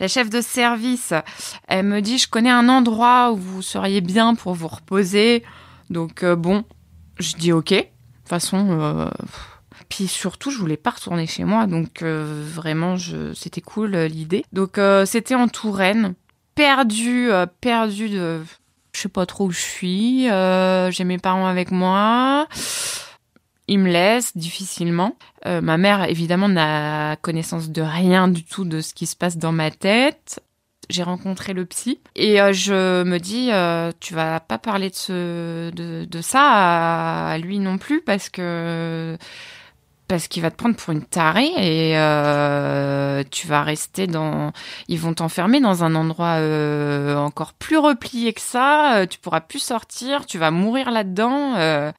La 0.00 0.08
chef 0.08 0.30
de 0.30 0.40
service, 0.40 1.12
elle 1.68 1.86
me 1.86 2.00
dit, 2.00 2.18
je 2.18 2.28
connais 2.28 2.50
un 2.50 2.68
endroit 2.68 3.32
où 3.32 3.36
vous 3.36 3.62
seriez 3.62 4.00
bien 4.00 4.34
pour 4.34 4.54
vous 4.54 4.68
reposer. 4.68 5.42
Donc 5.90 6.22
euh, 6.22 6.36
bon, 6.36 6.64
je 7.18 7.34
dis 7.36 7.52
ok. 7.52 7.70
De 7.70 7.78
toute 7.78 8.28
façon, 8.28 8.80
euh, 8.80 9.08
puis 9.88 10.06
surtout, 10.08 10.50
je 10.50 10.58
voulais 10.58 10.76
pas 10.76 10.90
retourner 10.90 11.26
chez 11.26 11.44
moi, 11.44 11.66
donc 11.66 12.02
euh, 12.02 12.44
vraiment, 12.52 12.96
c'était 13.34 13.60
cool 13.60 13.96
l'idée. 13.96 14.44
Donc 14.52 14.78
c'était 15.04 15.34
en 15.34 15.48
Touraine, 15.48 16.14
perdu, 16.54 17.28
perdu 17.60 18.08
de, 18.08 18.42
je 18.92 19.00
sais 19.00 19.08
pas 19.08 19.26
trop 19.26 19.46
où 19.46 19.50
je 19.50 19.60
suis. 19.60 20.22
j'ai 20.24 21.04
mes 21.04 21.18
parents 21.18 21.46
avec 21.46 21.70
moi. 21.70 22.48
Ils 23.66 23.78
me 23.78 23.90
laissent 23.90 24.36
difficilement. 24.36 25.16
Euh, 25.46 25.60
ma 25.60 25.78
mère, 25.78 26.04
évidemment, 26.04 26.48
n'a 26.48 27.16
connaissance 27.16 27.70
de 27.70 27.82
rien 27.82 28.28
du 28.28 28.44
tout 28.44 28.64
de 28.64 28.80
ce 28.80 28.92
qui 28.92 29.06
se 29.06 29.16
passe 29.16 29.38
dans 29.38 29.52
ma 29.52 29.70
tête. 29.70 30.42
J'ai 30.90 31.02
rencontré 31.02 31.54
le 31.54 31.64
psy 31.64 31.98
et 32.14 32.42
euh, 32.42 32.52
je 32.52 33.04
me 33.04 33.18
dis, 33.18 33.48
euh, 33.52 33.90
tu 34.00 34.12
vas 34.12 34.38
pas 34.40 34.58
parler 34.58 34.90
de, 34.90 34.94
ce, 34.94 35.70
de, 35.70 36.04
de 36.04 36.20
ça 36.20 37.30
à, 37.30 37.38
lui 37.38 37.58
non 37.58 37.78
plus 37.78 38.02
parce 38.02 38.28
que 38.28 39.16
parce 40.08 40.28
qu'il 40.28 40.42
va 40.42 40.50
te 40.50 40.56
prendre 40.56 40.76
pour 40.76 40.92
une 40.92 41.02
tarée 41.02 41.50
et 41.56 41.92
tu 43.30 43.46
vas 43.46 43.62
rester 43.62 44.06
dans. 44.06 44.52
Ils 44.88 45.00
vont 45.00 45.14
t'enfermer 45.14 45.60
dans 45.60 45.84
un 45.84 45.94
endroit 45.94 46.36
encore 47.16 47.54
plus 47.54 47.78
replié 47.78 48.34
que 48.34 48.42
ça. 48.42 49.06
Tu 49.08 49.18
pourras 49.18 49.40
plus 49.40 49.60
sortir. 49.60 50.26
Tu 50.26 50.36
vas 50.36 50.50
mourir 50.50 50.90
là-dedans. 50.90 51.92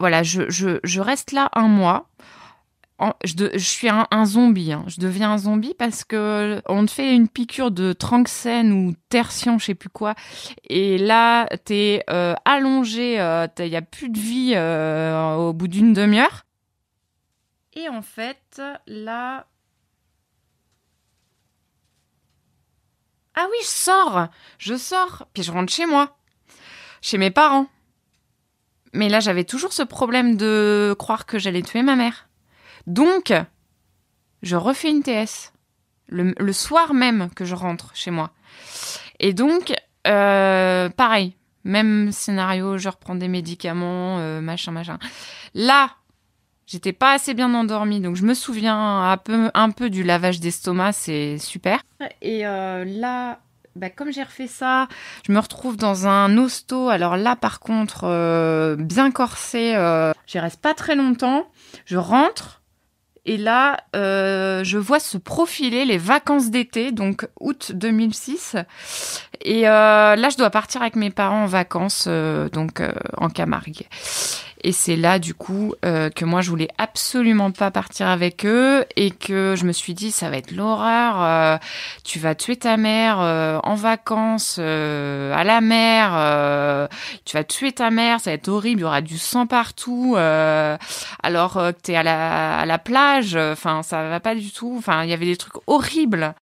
Voilà, 0.00 0.22
je, 0.22 1.00
reste 1.00 1.32
là 1.32 1.50
un 1.54 1.68
mois. 1.68 2.08
Je, 3.24 3.58
suis 3.58 3.88
un, 3.88 4.24
zombie. 4.24 4.72
hein. 4.72 4.84
Je 4.86 5.00
deviens 5.00 5.32
un 5.32 5.38
zombie 5.38 5.74
parce 5.78 6.04
que 6.04 6.60
on 6.68 6.84
te 6.84 6.90
fait 6.90 7.14
une 7.14 7.28
piqûre 7.28 7.70
de 7.70 7.92
tranxène 7.92 8.72
ou 8.72 8.94
tertian, 9.08 9.58
je 9.58 9.66
sais 9.66 9.74
plus 9.74 9.88
quoi. 9.88 10.14
Et 10.68 10.98
là, 10.98 11.46
t'es 11.64 12.02
euh, 12.10 12.34
allongé. 12.44 13.14
Il 13.58 13.66
y 13.66 13.76
a 13.76 13.82
plus 13.82 14.08
de 14.08 14.18
vie 14.18 14.52
euh, 14.54 15.34
au 15.36 15.52
bout 15.52 15.68
d'une 15.68 15.92
demi-heure. 15.92 16.44
Et 17.74 17.88
en 17.88 18.02
fait, 18.02 18.60
là. 18.86 19.46
Ah 23.34 23.46
oui, 23.50 23.58
je 23.62 23.68
sors 23.68 24.28
Je 24.58 24.74
sors, 24.76 25.26
puis 25.32 25.42
je 25.42 25.52
rentre 25.52 25.72
chez 25.72 25.86
moi, 25.86 26.18
chez 27.00 27.16
mes 27.16 27.30
parents. 27.30 27.66
Mais 28.92 29.08
là, 29.08 29.20
j'avais 29.20 29.44
toujours 29.44 29.72
ce 29.72 29.82
problème 29.82 30.36
de 30.36 30.94
croire 30.98 31.26
que 31.26 31.38
j'allais 31.38 31.62
tuer 31.62 31.82
ma 31.82 31.96
mère. 31.96 32.28
Donc, 32.86 33.32
je 34.42 34.56
refais 34.56 34.90
une 34.90 35.02
TS. 35.02 35.52
Le, 36.08 36.52
soir 36.52 36.92
même 36.92 37.30
que 37.36 37.44
je 37.44 37.54
rentre 37.54 37.92
chez 37.94 38.10
moi. 38.10 38.30
Et 39.20 39.32
donc, 39.32 39.72
euh, 40.08 40.88
pareil, 40.88 41.36
même 41.62 42.10
scénario, 42.10 42.78
je 42.78 42.88
reprends 42.88 43.14
des 43.14 43.28
médicaments, 43.28 44.18
euh, 44.18 44.40
machin, 44.40 44.72
machin. 44.72 44.98
Là, 45.54 45.90
J'étais 46.70 46.92
pas 46.92 47.14
assez 47.14 47.34
bien 47.34 47.52
endormie, 47.52 47.98
donc 48.00 48.14
je 48.14 48.24
me 48.24 48.32
souviens 48.32 49.10
un 49.10 49.16
peu, 49.16 49.50
un 49.54 49.70
peu 49.70 49.90
du 49.90 50.04
lavage 50.04 50.38
d'estomac, 50.38 50.92
c'est 50.92 51.36
super. 51.36 51.80
Et 52.22 52.46
euh, 52.46 52.84
là, 52.84 53.40
bah, 53.76 53.90
comme 53.90 54.12
j'ai 54.12 54.22
refait 54.22 54.46
ça, 54.46 54.88
je 55.26 55.32
me 55.32 55.38
retrouve 55.38 55.76
dans 55.76 56.06
un 56.06 56.36
hosto. 56.36 56.88
Alors 56.88 57.16
là, 57.16 57.36
par 57.36 57.60
contre, 57.60 58.04
euh, 58.04 58.76
bien 58.76 59.10
corsé, 59.10 59.74
euh, 59.76 60.12
j'y 60.26 60.38
reste 60.38 60.60
pas 60.60 60.74
très 60.74 60.96
longtemps. 60.96 61.46
Je 61.86 61.96
rentre. 61.96 62.62
Et 63.26 63.36
là, 63.36 63.76
euh, 63.94 64.64
je 64.64 64.78
vois 64.78 64.98
se 64.98 65.18
profiler 65.18 65.84
les 65.84 65.98
vacances 65.98 66.50
d'été, 66.50 66.90
donc 66.90 67.28
août 67.38 67.72
2006. 67.74 68.56
Et 69.42 69.68
euh, 69.68 70.16
là, 70.16 70.28
je 70.30 70.38
dois 70.38 70.50
partir 70.50 70.80
avec 70.80 70.96
mes 70.96 71.10
parents 71.10 71.44
en 71.44 71.46
vacances, 71.46 72.08
donc 72.08 72.82
en 73.18 73.28
Camargue. 73.28 73.86
Et 74.62 74.72
c'est 74.72 74.96
là, 74.96 75.18
du 75.18 75.32
coup, 75.32 75.74
euh, 75.84 76.10
que 76.10 76.24
moi, 76.24 76.42
je 76.42 76.50
voulais 76.50 76.68
absolument 76.76 77.50
pas 77.50 77.70
partir 77.70 78.08
avec 78.08 78.44
eux 78.44 78.84
et 78.96 79.10
que 79.10 79.54
je 79.56 79.64
me 79.64 79.72
suis 79.72 79.94
dit, 79.94 80.10
ça 80.10 80.28
va 80.28 80.36
être 80.36 80.50
l'horreur. 80.52 81.22
euh, 81.22 81.56
tu 82.04 82.18
vas 82.18 82.34
tuer 82.34 82.56
ta 82.56 82.76
mère 82.76 83.20
euh, 83.20 83.58
en 83.62 83.74
vacances, 83.74 84.58
à 84.58 85.44
la 85.44 85.60
mer. 85.60 86.88
tu 87.24 87.36
vas 87.36 87.44
tuer 87.44 87.72
ta 87.72 87.90
mère, 87.90 88.20
ça 88.20 88.30
va 88.30 88.34
être 88.34 88.48
horrible. 88.48 88.80
Il 88.80 88.82
y 88.82 88.86
aura 88.86 89.00
du 89.00 89.18
sang 89.18 89.46
partout. 89.46 90.16
alors 90.16 91.54
que 91.54 91.70
t'es 91.72 91.96
à 91.96 92.02
la, 92.02 92.58
à 92.60 92.66
la 92.66 92.78
plage. 92.78 93.36
Enfin, 93.36 93.82
ça 93.82 94.08
va 94.08 94.20
pas 94.20 94.34
du 94.34 94.50
tout. 94.50 94.74
Enfin, 94.76 95.04
il 95.04 95.10
y 95.10 95.14
avait 95.14 95.26
des 95.26 95.36
trucs 95.36 95.54
horribles. 95.66 96.34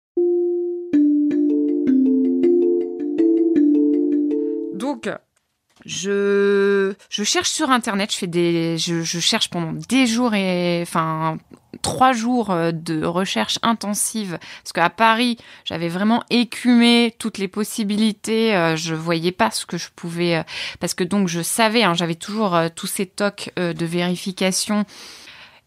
Je, 5.88 6.94
cherche 7.10 7.50
sur 7.50 7.72
internet, 7.72 8.12
je 8.12 8.18
fais 8.18 8.28
des, 8.28 8.78
je, 8.78 9.20
cherche 9.20 9.50
pendant 9.50 9.72
des 9.72 10.06
jours 10.06 10.34
et, 10.34 10.82
enfin, 10.82 11.38
trois 11.82 12.12
jours 12.12 12.52
euh, 12.52 12.72
de 12.74 13.06
recherche 13.06 13.58
intensive. 13.62 14.38
Parce 14.64 14.74
qu'à 14.74 14.90
Paris, 14.90 15.38
j'avais 15.64 15.88
vraiment 15.88 16.24
écumé 16.30 17.16
toutes 17.20 17.38
les 17.38 17.48
possibilités. 17.48 18.54
euh, 18.54 18.76
je 18.76 18.96
voyais 18.96 19.32
pas 19.32 19.50
ce 19.50 19.66
que 19.66 19.78
je 19.78 19.88
pouvais, 19.96 20.36
euh, 20.36 20.44
parce 20.82 20.94
que 20.94 21.06
donc 21.06 21.30
je 21.30 21.42
savais, 21.42 21.84
hein, 21.84 21.94
j'avais 21.94 22.16
toujours 22.16 22.60
tous 22.76 22.88
ces 22.88 23.06
tocs 23.06 23.52
de 23.56 23.86
vérification. 23.86 24.86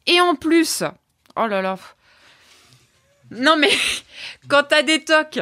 Et 0.07 0.21
en 0.21 0.35
plus, 0.35 0.85
oh 1.37 1.47
là 1.47 1.63
là. 1.63 1.79
Non 3.31 3.57
mais, 3.57 3.71
quand 4.49 4.65
t'as 4.69 4.83
des 4.83 5.03
tocs, 5.03 5.41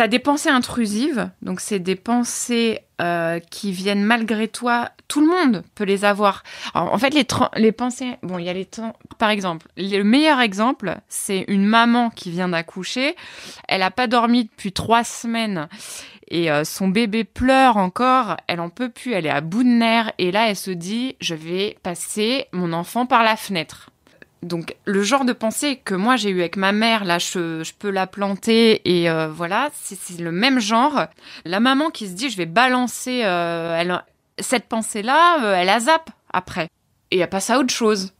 T'as 0.00 0.08
des 0.08 0.18
pensées 0.18 0.48
intrusives, 0.48 1.28
donc 1.42 1.60
c'est 1.60 1.78
des 1.78 1.94
pensées 1.94 2.78
euh, 3.02 3.38
qui 3.38 3.70
viennent 3.70 4.02
malgré 4.02 4.48
toi. 4.48 4.88
Tout 5.08 5.20
le 5.20 5.26
monde 5.26 5.62
peut 5.74 5.84
les 5.84 6.06
avoir. 6.06 6.42
En 6.72 6.96
fait, 6.96 7.12
les, 7.12 7.72
pensées, 7.72 8.16
bon, 8.22 8.38
il 8.38 8.46
y 8.46 8.48
a 8.48 8.54
les 8.54 8.64
temps. 8.64 8.96
Par 9.18 9.28
exemple, 9.28 9.66
le 9.76 10.02
meilleur 10.02 10.40
exemple, 10.40 10.96
c'est 11.10 11.44
une 11.48 11.66
maman 11.66 12.08
qui 12.08 12.30
vient 12.30 12.48
d'accoucher. 12.48 13.14
Elle 13.68 13.82
a 13.82 13.90
pas 13.90 14.06
dormi 14.06 14.44
depuis 14.44 14.72
trois 14.72 15.04
semaines 15.04 15.68
et 16.28 16.50
euh, 16.50 16.64
son 16.64 16.88
bébé 16.88 17.24
pleure 17.24 17.76
encore. 17.76 18.38
Elle 18.46 18.60
en 18.60 18.70
peut 18.70 18.88
plus. 18.88 19.12
Elle 19.12 19.26
est 19.26 19.28
à 19.28 19.42
bout 19.42 19.64
de 19.64 19.68
nerfs 19.68 20.12
et 20.16 20.32
là, 20.32 20.48
elle 20.48 20.56
se 20.56 20.70
dit, 20.70 21.14
je 21.20 21.34
vais 21.34 21.76
passer 21.82 22.46
mon 22.52 22.72
enfant 22.72 23.04
par 23.04 23.22
la 23.22 23.36
fenêtre. 23.36 23.90
Donc 24.42 24.74
le 24.86 25.02
genre 25.02 25.26
de 25.26 25.34
pensée 25.34 25.76
que 25.76 25.94
moi 25.94 26.16
j'ai 26.16 26.30
eu 26.30 26.40
avec 26.40 26.56
ma 26.56 26.72
mère, 26.72 27.04
là 27.04 27.18
je, 27.18 27.62
peux 27.78 27.90
la 27.90 28.06
planter 28.06 28.80
et 28.84 29.10
euh, 29.10 29.28
voilà, 29.28 29.68
c'est 29.74 30.18
le 30.18 30.32
même 30.32 30.60
genre. 30.60 31.06
La 31.44 31.60
maman 31.60 31.90
qui 31.90 32.08
se 32.08 32.12
dit 32.12 32.30
je 32.30 32.38
vais 32.38 32.46
balancer 32.46 33.20
euh, 33.24 33.98
cette 34.38 34.66
pensée-là, 34.66 35.44
euh, 35.44 35.54
elle 35.54 35.68
a 35.68 35.80
zappe 35.80 36.10
après 36.32 36.68
et 37.10 37.18
elle 37.18 37.28
passe 37.28 37.50
à 37.50 37.58
autre 37.58 37.72
chose. 37.72 38.12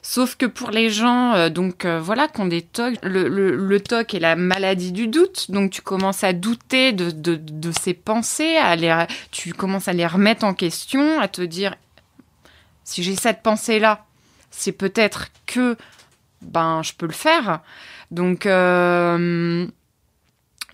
Sauf 0.00 0.36
que 0.36 0.46
pour 0.46 0.70
les 0.70 0.88
gens, 0.88 1.50
donc 1.50 1.84
voilà, 1.84 2.26
qui 2.28 2.40
ont 2.40 2.46
des 2.46 2.62
tocs, 2.62 2.94
le, 3.02 3.76
toc 3.80 4.14
est 4.14 4.20
la 4.20 4.34
maladie 4.34 4.92
du 4.92 5.08
doute, 5.08 5.50
donc 5.50 5.70
tu 5.70 5.82
commences 5.82 6.24
à 6.24 6.32
douter 6.32 6.92
de, 6.92 7.10
de, 7.10 7.34
de 7.34 7.70
ces 7.78 7.92
pensées, 7.92 8.56
à 8.56 8.76
les, 8.76 9.04
tu 9.30 9.52
commences 9.52 9.86
à 9.88 9.92
les 9.92 10.06
remettre 10.06 10.46
en 10.46 10.54
question, 10.54 11.20
à 11.20 11.28
te 11.28 11.42
dire 11.42 11.74
si 12.88 13.02
j'ai 13.02 13.16
cette 13.16 13.42
pensée-là, 13.42 14.06
c'est 14.58 14.72
peut-être 14.72 15.28
que 15.46 15.76
ben 16.42 16.82
je 16.82 16.92
peux 16.92 17.06
le 17.06 17.12
faire. 17.12 17.60
Donc 18.10 18.46
euh, 18.46 19.66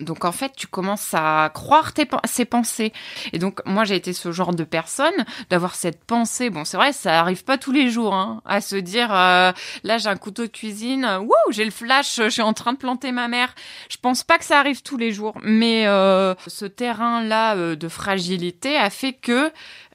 Donc 0.00 0.24
en 0.24 0.32
fait, 0.32 0.52
tu 0.56 0.66
commences 0.66 1.14
à 1.14 1.50
croire 1.54 1.92
tes 1.92 2.04
pensées. 2.04 2.92
Et 3.32 3.38
donc 3.38 3.60
moi, 3.64 3.84
j'ai 3.84 3.94
été 3.94 4.12
ce 4.12 4.32
genre 4.32 4.52
de 4.52 4.64
personne 4.64 5.14
d'avoir 5.50 5.74
cette 5.76 6.04
pensée. 6.04 6.50
Bon, 6.50 6.64
c'est 6.64 6.76
vrai, 6.76 6.92
ça 6.92 7.20
arrive 7.20 7.44
pas 7.44 7.58
tous 7.58 7.70
les 7.70 7.90
jours 7.90 8.14
hein, 8.14 8.42
à 8.44 8.60
se 8.60 8.74
dire 8.76 9.14
euh, 9.14 9.52
là 9.84 9.98
j'ai 9.98 10.08
un 10.08 10.16
couteau 10.16 10.42
de 10.42 10.48
cuisine, 10.50 11.06
wouh, 11.20 11.52
j'ai 11.52 11.64
le 11.64 11.70
flash, 11.70 12.16
je 12.16 12.28
suis 12.28 12.42
en 12.42 12.54
train 12.54 12.72
de 12.72 12.78
planter 12.78 13.12
ma 13.12 13.28
mère. 13.28 13.54
Je 13.88 13.96
pense 13.98 14.24
pas 14.24 14.38
que 14.38 14.44
ça 14.44 14.58
arrive 14.58 14.82
tous 14.82 14.96
les 14.96 15.12
jours, 15.12 15.36
mais 15.42 15.86
euh, 15.86 16.34
ce 16.48 16.64
terrain 16.64 17.22
là 17.22 17.76
de 17.76 17.88
fragilité 17.88 18.76
a 18.76 18.90
fait 18.90 19.12
que 19.12 19.52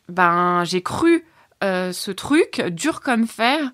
ben 0.07 0.63
j'ai 0.63 0.81
cru 0.81 1.25
euh, 1.63 1.91
ce 1.91 2.11
truc 2.11 2.61
dur 2.61 3.01
comme 3.01 3.27
fer 3.27 3.71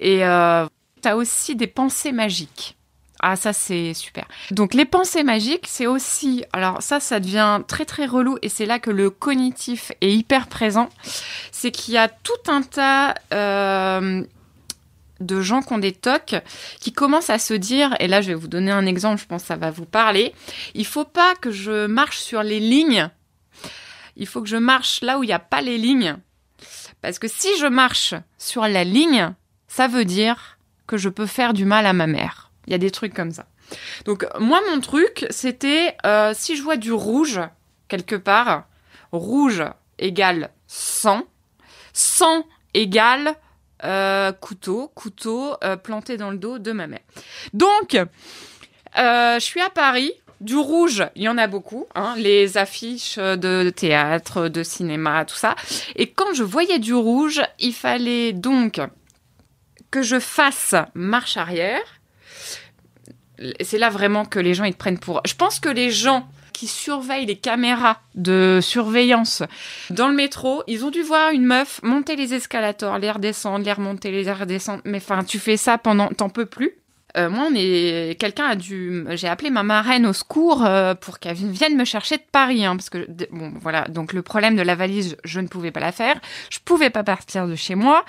et 0.00 0.24
euh, 0.24 0.66
t'as 1.02 1.14
aussi 1.14 1.56
des 1.56 1.66
pensées 1.66 2.12
magiques. 2.12 2.76
Ah, 3.20 3.36
ça, 3.36 3.52
c'est 3.52 3.94
super. 3.94 4.26
Donc, 4.50 4.74
les 4.74 4.84
pensées 4.84 5.22
magiques, 5.22 5.66
c'est 5.66 5.86
aussi. 5.86 6.44
Alors, 6.52 6.82
ça, 6.82 7.00
ça 7.00 7.18
devient 7.18 7.60
très, 7.66 7.86
très 7.86 8.06
relou. 8.06 8.38
Et 8.42 8.48
c'est 8.48 8.66
là 8.66 8.78
que 8.78 8.90
le 8.90 9.08
cognitif 9.08 9.90
est 10.02 10.12
hyper 10.12 10.48
présent. 10.48 10.90
C'est 11.50 11.70
qu'il 11.70 11.94
y 11.94 11.98
a 11.98 12.08
tout 12.08 12.32
un 12.48 12.60
tas 12.62 13.14
euh, 13.32 14.22
de 15.20 15.40
gens 15.40 15.62
qui 15.62 15.72
ont 15.72 15.78
des 15.78 15.92
tocs 15.92 16.36
qui 16.78 16.92
commencent 16.92 17.30
à 17.30 17.38
se 17.38 17.54
dire. 17.54 17.96
Et 18.00 18.06
là, 18.06 18.20
je 18.20 18.28
vais 18.28 18.34
vous 18.34 18.48
donner 18.48 18.70
un 18.70 18.86
exemple, 18.86 19.20
je 19.20 19.26
pense 19.26 19.42
que 19.42 19.48
ça 19.48 19.56
va 19.56 19.70
vous 19.70 19.86
parler. 19.86 20.34
Il 20.74 20.86
faut 20.86 21.04
pas 21.04 21.34
que 21.36 21.50
je 21.50 21.86
marche 21.86 22.18
sur 22.18 22.42
les 22.42 22.60
lignes. 22.60 23.08
Il 24.16 24.26
faut 24.26 24.42
que 24.42 24.48
je 24.48 24.56
marche 24.56 25.00
là 25.02 25.18
où 25.18 25.22
il 25.22 25.28
n'y 25.28 25.32
a 25.32 25.38
pas 25.38 25.62
les 25.62 25.78
lignes. 25.78 26.16
Parce 27.06 27.20
que 27.20 27.28
si 27.28 27.56
je 27.58 27.66
marche 27.66 28.14
sur 28.36 28.62
la 28.66 28.82
ligne, 28.82 29.32
ça 29.68 29.86
veut 29.86 30.04
dire 30.04 30.58
que 30.88 30.96
je 30.96 31.08
peux 31.08 31.26
faire 31.26 31.52
du 31.52 31.64
mal 31.64 31.86
à 31.86 31.92
ma 31.92 32.08
mère. 32.08 32.50
Il 32.66 32.72
y 32.72 32.74
a 32.74 32.78
des 32.78 32.90
trucs 32.90 33.14
comme 33.14 33.30
ça. 33.30 33.46
Donc 34.06 34.26
moi 34.40 34.60
mon 34.68 34.80
truc 34.80 35.24
c'était 35.30 35.96
euh, 36.04 36.32
si 36.34 36.56
je 36.56 36.64
vois 36.64 36.76
du 36.76 36.90
rouge 36.90 37.40
quelque 37.86 38.16
part, 38.16 38.66
rouge 39.12 39.62
égale 40.00 40.50
100, 40.66 41.22
100 41.92 42.44
égale 42.74 43.36
euh, 43.84 44.32
couteau, 44.32 44.90
couteau 44.96 45.54
euh, 45.62 45.76
planté 45.76 46.16
dans 46.16 46.32
le 46.32 46.38
dos 46.38 46.58
de 46.58 46.72
ma 46.72 46.88
mère. 46.88 47.04
Donc 47.52 47.96
je 48.96 49.38
suis 49.38 49.60
à 49.60 49.70
Paris. 49.70 50.12
Du 50.40 50.56
rouge, 50.56 51.06
il 51.14 51.22
y 51.22 51.28
en 51.28 51.38
a 51.38 51.46
beaucoup, 51.46 51.86
hein, 51.94 52.14
les 52.18 52.58
affiches 52.58 53.16
de 53.16 53.70
théâtre, 53.70 54.48
de 54.48 54.62
cinéma, 54.62 55.24
tout 55.24 55.36
ça. 55.36 55.56
Et 55.94 56.10
quand 56.10 56.34
je 56.34 56.42
voyais 56.42 56.78
du 56.78 56.94
rouge, 56.94 57.40
il 57.58 57.72
fallait 57.72 58.32
donc 58.32 58.80
que 59.90 60.02
je 60.02 60.20
fasse 60.20 60.74
marche 60.94 61.36
arrière, 61.38 61.80
c'est 63.60 63.78
là 63.78 63.90
vraiment 63.90 64.24
que 64.24 64.38
les 64.38 64.54
gens 64.54 64.64
ils 64.64 64.72
te 64.72 64.78
prennent 64.78 64.98
pour. 64.98 65.22
Je 65.26 65.34
pense 65.34 65.60
que 65.60 65.68
les 65.68 65.90
gens 65.90 66.28
qui 66.52 66.66
surveillent 66.66 67.26
les 67.26 67.36
caméras 67.36 68.00
de 68.14 68.60
surveillance 68.62 69.42
dans 69.90 70.08
le 70.08 70.14
métro, 70.14 70.62
ils 70.66 70.84
ont 70.86 70.90
dû 70.90 71.02
voir 71.02 71.32
une 71.32 71.44
meuf 71.44 71.80
monter 71.82 72.16
les 72.16 72.32
escalators, 72.32 72.98
les 72.98 73.10
redescendre, 73.10 73.64
les 73.64 73.72
remonter, 73.72 74.10
les 74.10 74.32
redescendre. 74.32 74.80
Mais 74.86 74.98
enfin, 74.98 75.22
tu 75.22 75.38
fais 75.38 75.58
ça 75.58 75.76
pendant, 75.76 76.08
t'en 76.08 76.30
peux 76.30 76.46
plus. 76.46 76.72
Euh, 77.16 77.30
moi, 77.30 77.48
on 77.50 77.54
est 77.54 78.18
quelqu'un 78.18 78.46
a 78.46 78.56
dû. 78.56 79.04
J'ai 79.10 79.28
appelé 79.28 79.50
ma 79.50 79.62
marraine 79.62 80.06
au 80.06 80.12
secours 80.12 80.64
euh, 80.64 80.94
pour 80.94 81.18
qu'elle 81.18 81.36
vienne 81.36 81.76
me 81.76 81.84
chercher 81.84 82.16
de 82.16 82.22
Paris, 82.30 82.64
hein, 82.64 82.76
parce 82.76 82.90
que 82.90 83.06
bon, 83.30 83.52
voilà. 83.60 83.84
Donc 83.88 84.12
le 84.12 84.22
problème 84.22 84.56
de 84.56 84.62
la 84.62 84.74
valise, 84.74 85.16
je 85.24 85.40
ne 85.40 85.48
pouvais 85.48 85.70
pas 85.70 85.80
la 85.80 85.92
faire. 85.92 86.20
Je 86.50 86.58
pouvais 86.64 86.90
pas 86.90 87.04
partir 87.04 87.46
de 87.46 87.54
chez 87.54 87.74
moi, 87.74 88.04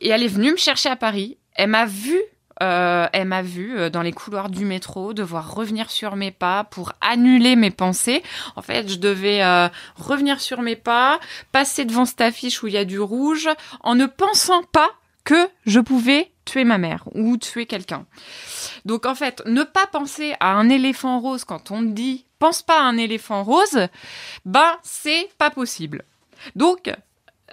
et 0.00 0.08
elle 0.08 0.22
est 0.22 0.28
venue 0.28 0.52
me 0.52 0.56
chercher 0.56 0.88
à 0.88 0.96
Paris. 0.96 1.38
Elle 1.54 1.70
m'a 1.70 1.86
vue 1.86 2.22
euh, 2.62 3.06
elle 3.12 3.28
m'a 3.28 3.42
vu 3.42 3.78
euh, 3.78 3.90
dans 3.90 4.02
les 4.02 4.12
couloirs 4.12 4.50
du 4.50 4.64
métro 4.64 5.12
devoir 5.12 5.54
revenir 5.54 5.90
sur 5.90 6.16
mes 6.16 6.32
pas 6.32 6.64
pour 6.64 6.92
annuler 7.00 7.56
mes 7.56 7.70
pensées. 7.70 8.22
En 8.56 8.62
fait, 8.62 8.88
je 8.88 8.96
devais 8.96 9.42
euh, 9.42 9.68
revenir 9.96 10.40
sur 10.40 10.62
mes 10.62 10.76
pas, 10.76 11.20
passer 11.52 11.84
devant 11.84 12.04
cette 12.04 12.20
affiche 12.20 12.62
où 12.62 12.66
il 12.66 12.74
y 12.74 12.78
a 12.78 12.84
du 12.84 12.98
rouge, 12.98 13.48
en 13.80 13.94
ne 13.94 14.06
pensant 14.06 14.62
pas 14.72 14.90
que 15.24 15.48
je 15.66 15.78
pouvais 15.80 16.32
tuer 16.48 16.64
ma 16.64 16.78
mère 16.78 17.04
ou 17.14 17.36
tuer 17.36 17.66
quelqu'un. 17.66 18.06
Donc 18.84 19.06
en 19.06 19.14
fait, 19.14 19.42
ne 19.46 19.62
pas 19.62 19.86
penser 19.86 20.34
à 20.40 20.52
un 20.54 20.68
éléphant 20.68 21.20
rose 21.20 21.44
quand 21.44 21.70
on 21.70 21.82
dit 21.82 22.24
pense 22.38 22.62
pas 22.62 22.80
à 22.80 22.84
un 22.84 22.96
éléphant 22.96 23.42
rose, 23.44 23.88
ben 24.44 24.76
c'est 24.82 25.28
pas 25.38 25.50
possible. 25.50 26.04
Donc 26.54 26.90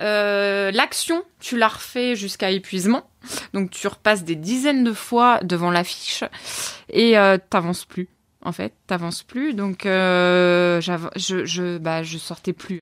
euh, 0.01 0.71
l'action, 0.71 1.23
tu 1.39 1.57
la 1.57 1.67
refais 1.67 2.15
jusqu'à 2.15 2.51
épuisement. 2.51 3.09
Donc 3.53 3.71
tu 3.71 3.87
repasses 3.87 4.23
des 4.23 4.35
dizaines 4.35 4.83
de 4.83 4.93
fois 4.93 5.39
devant 5.43 5.71
l'affiche 5.71 6.23
et 6.89 7.17
euh, 7.17 7.37
t'avances 7.49 7.85
plus. 7.85 8.09
En 8.41 8.51
fait, 8.51 8.73
t'avances 8.85 9.23
plus. 9.23 9.53
Donc 9.53 9.85
euh, 9.85 10.79
je, 10.81 11.45
je, 11.45 11.77
bah, 11.77 12.03
je 12.03 12.17
sortais 12.17 12.53
plus. 12.53 12.79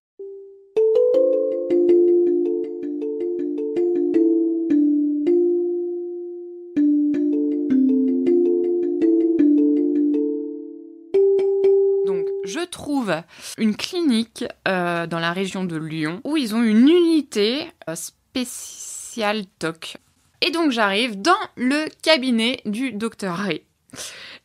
Je 12.43 12.60
trouve 12.60 13.15
une 13.58 13.75
clinique 13.75 14.45
euh, 14.67 15.08
dans 15.08 15.19
la 15.19 15.32
région 15.32 15.63
de 15.63 15.77
Lyon 15.77 16.21
où 16.23 16.38
ils 16.38 16.56
ont 16.56 16.62
une 16.62 16.89
unité 16.89 17.67
euh, 17.89 17.95
spéciale 17.95 19.45
TOC. 19.60 19.97
Et 20.41 20.51
donc 20.51 20.71
j'arrive 20.71 21.21
dans 21.21 21.32
le 21.56 21.88
cabinet 22.01 22.62
du 22.65 22.91
docteur 22.91 23.38
Ray. 23.38 23.63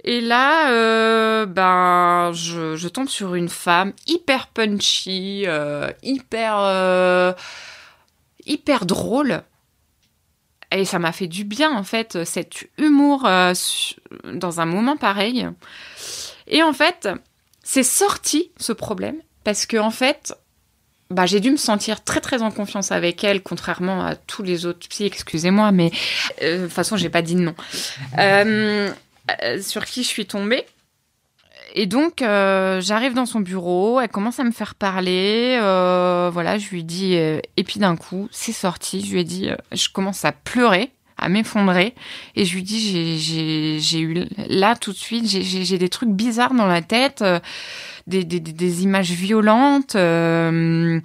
Et 0.04 0.20
là, 0.20 0.70
euh, 0.70 1.46
ben, 1.46 2.32
je, 2.32 2.86
tombe 2.86 3.08
sur 3.08 3.34
une 3.34 3.48
femme 3.48 3.92
hyper 4.06 4.46
punchy, 4.46 5.44
hyper, 6.02 7.34
hyper 8.46 8.86
drôle. 8.86 9.42
Et 10.70 10.84
ça 10.84 10.98
m'a 10.98 11.12
fait 11.12 11.26
du 11.26 11.44
bien, 11.44 11.74
en 11.74 11.82
fait, 11.82 12.24
cet 12.24 12.68
humour 12.76 13.22
dans 13.22 14.60
un 14.60 14.66
moment 14.66 14.96
pareil. 14.96 15.48
Et 16.46 16.62
en 16.62 16.72
fait, 16.72 17.08
c'est 17.70 17.82
sorti 17.82 18.50
ce 18.56 18.72
problème 18.72 19.16
parce 19.44 19.66
que 19.66 19.76
en 19.76 19.90
fait, 19.90 20.34
bah, 21.10 21.26
j'ai 21.26 21.38
dû 21.38 21.50
me 21.50 21.58
sentir 21.58 22.02
très 22.02 22.22
très 22.22 22.40
en 22.40 22.50
confiance 22.50 22.92
avec 22.92 23.22
elle, 23.24 23.42
contrairement 23.42 24.02
à 24.06 24.16
tous 24.16 24.42
les 24.42 24.64
autres 24.64 24.88
psy, 24.88 25.04
excusez-moi, 25.04 25.70
mais 25.70 25.90
euh, 26.40 26.60
de 26.60 26.64
toute 26.64 26.72
façon, 26.72 26.96
j'ai 26.96 27.10
pas 27.10 27.20
dit 27.20 27.36
non. 27.36 27.54
Euh, 28.18 28.90
euh, 29.42 29.60
sur 29.60 29.84
qui 29.84 30.02
je 30.02 30.08
suis 30.08 30.24
tombée. 30.24 30.64
Et 31.74 31.84
donc, 31.84 32.22
euh, 32.22 32.80
j'arrive 32.80 33.12
dans 33.12 33.26
son 33.26 33.40
bureau, 33.40 34.00
elle 34.00 34.08
commence 34.08 34.40
à 34.40 34.44
me 34.44 34.50
faire 34.50 34.74
parler. 34.74 35.58
Voilà, 35.60 36.56
je 36.56 36.70
lui 36.70 36.84
dis, 36.84 37.12
et 37.12 37.64
puis 37.66 37.80
d'un 37.80 37.96
coup, 37.96 38.30
c'est 38.32 38.52
sorti. 38.52 39.04
Je 39.04 39.12
lui 39.12 39.20
ai 39.20 39.24
dit, 39.24 39.50
je 39.72 39.88
commence 39.90 40.24
à 40.24 40.32
pleurer 40.32 40.90
à 41.18 41.28
m'effondrer. 41.28 41.94
Et 42.36 42.44
je 42.44 42.54
lui 42.54 42.62
dis, 42.62 43.18
j'ai 43.80 44.00
eu 44.00 44.26
là 44.48 44.76
tout 44.76 44.92
de 44.92 44.96
suite, 44.96 45.26
j'ai 45.26 45.78
des 45.78 45.88
trucs 45.88 46.10
bizarres 46.10 46.54
dans 46.54 46.66
la 46.66 46.82
tête, 46.82 47.22
euh, 47.22 47.40
des, 48.06 48.24
des, 48.24 48.40
des, 48.40 48.82
images 48.82 49.10
violentes. 49.10 49.96
Euh, 49.96 51.00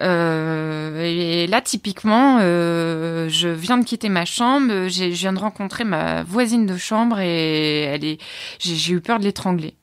euh, 0.00 1.04
et 1.04 1.46
là, 1.46 1.60
typiquement, 1.60 2.38
euh, 2.40 3.28
je 3.28 3.48
viens 3.48 3.78
de 3.78 3.84
quitter 3.84 4.08
ma 4.08 4.24
chambre, 4.24 4.88
je 4.88 5.04
viens 5.04 5.32
de 5.32 5.38
rencontrer 5.38 5.84
ma 5.84 6.22
voisine 6.24 6.66
de 6.66 6.76
chambre 6.76 7.20
et 7.20 7.82
elle 7.82 8.04
est, 8.04 8.20
j'ai 8.58 8.92
eu 8.92 9.00
peur 9.00 9.18
de 9.18 9.24
l'étrangler. 9.24 9.74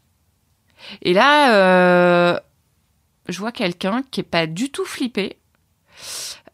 Et 1.01 1.13
là, 1.13 1.55
euh, 1.55 2.39
je 3.29 3.39
vois 3.39 3.51
quelqu'un 3.51 4.03
qui 4.11 4.21
est 4.21 4.23
pas 4.23 4.47
du 4.47 4.69
tout 4.69 4.85
flippé, 4.85 5.37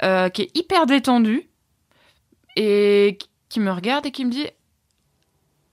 euh, 0.03 0.29
qui 0.29 0.43
est 0.43 0.57
hyper 0.57 0.85
détendu, 0.85 1.49
et 2.57 3.19
qui 3.49 3.59
me 3.59 3.71
regarde 3.71 4.05
et 4.07 4.11
qui 4.11 4.25
me 4.25 4.31
dit 4.31 4.47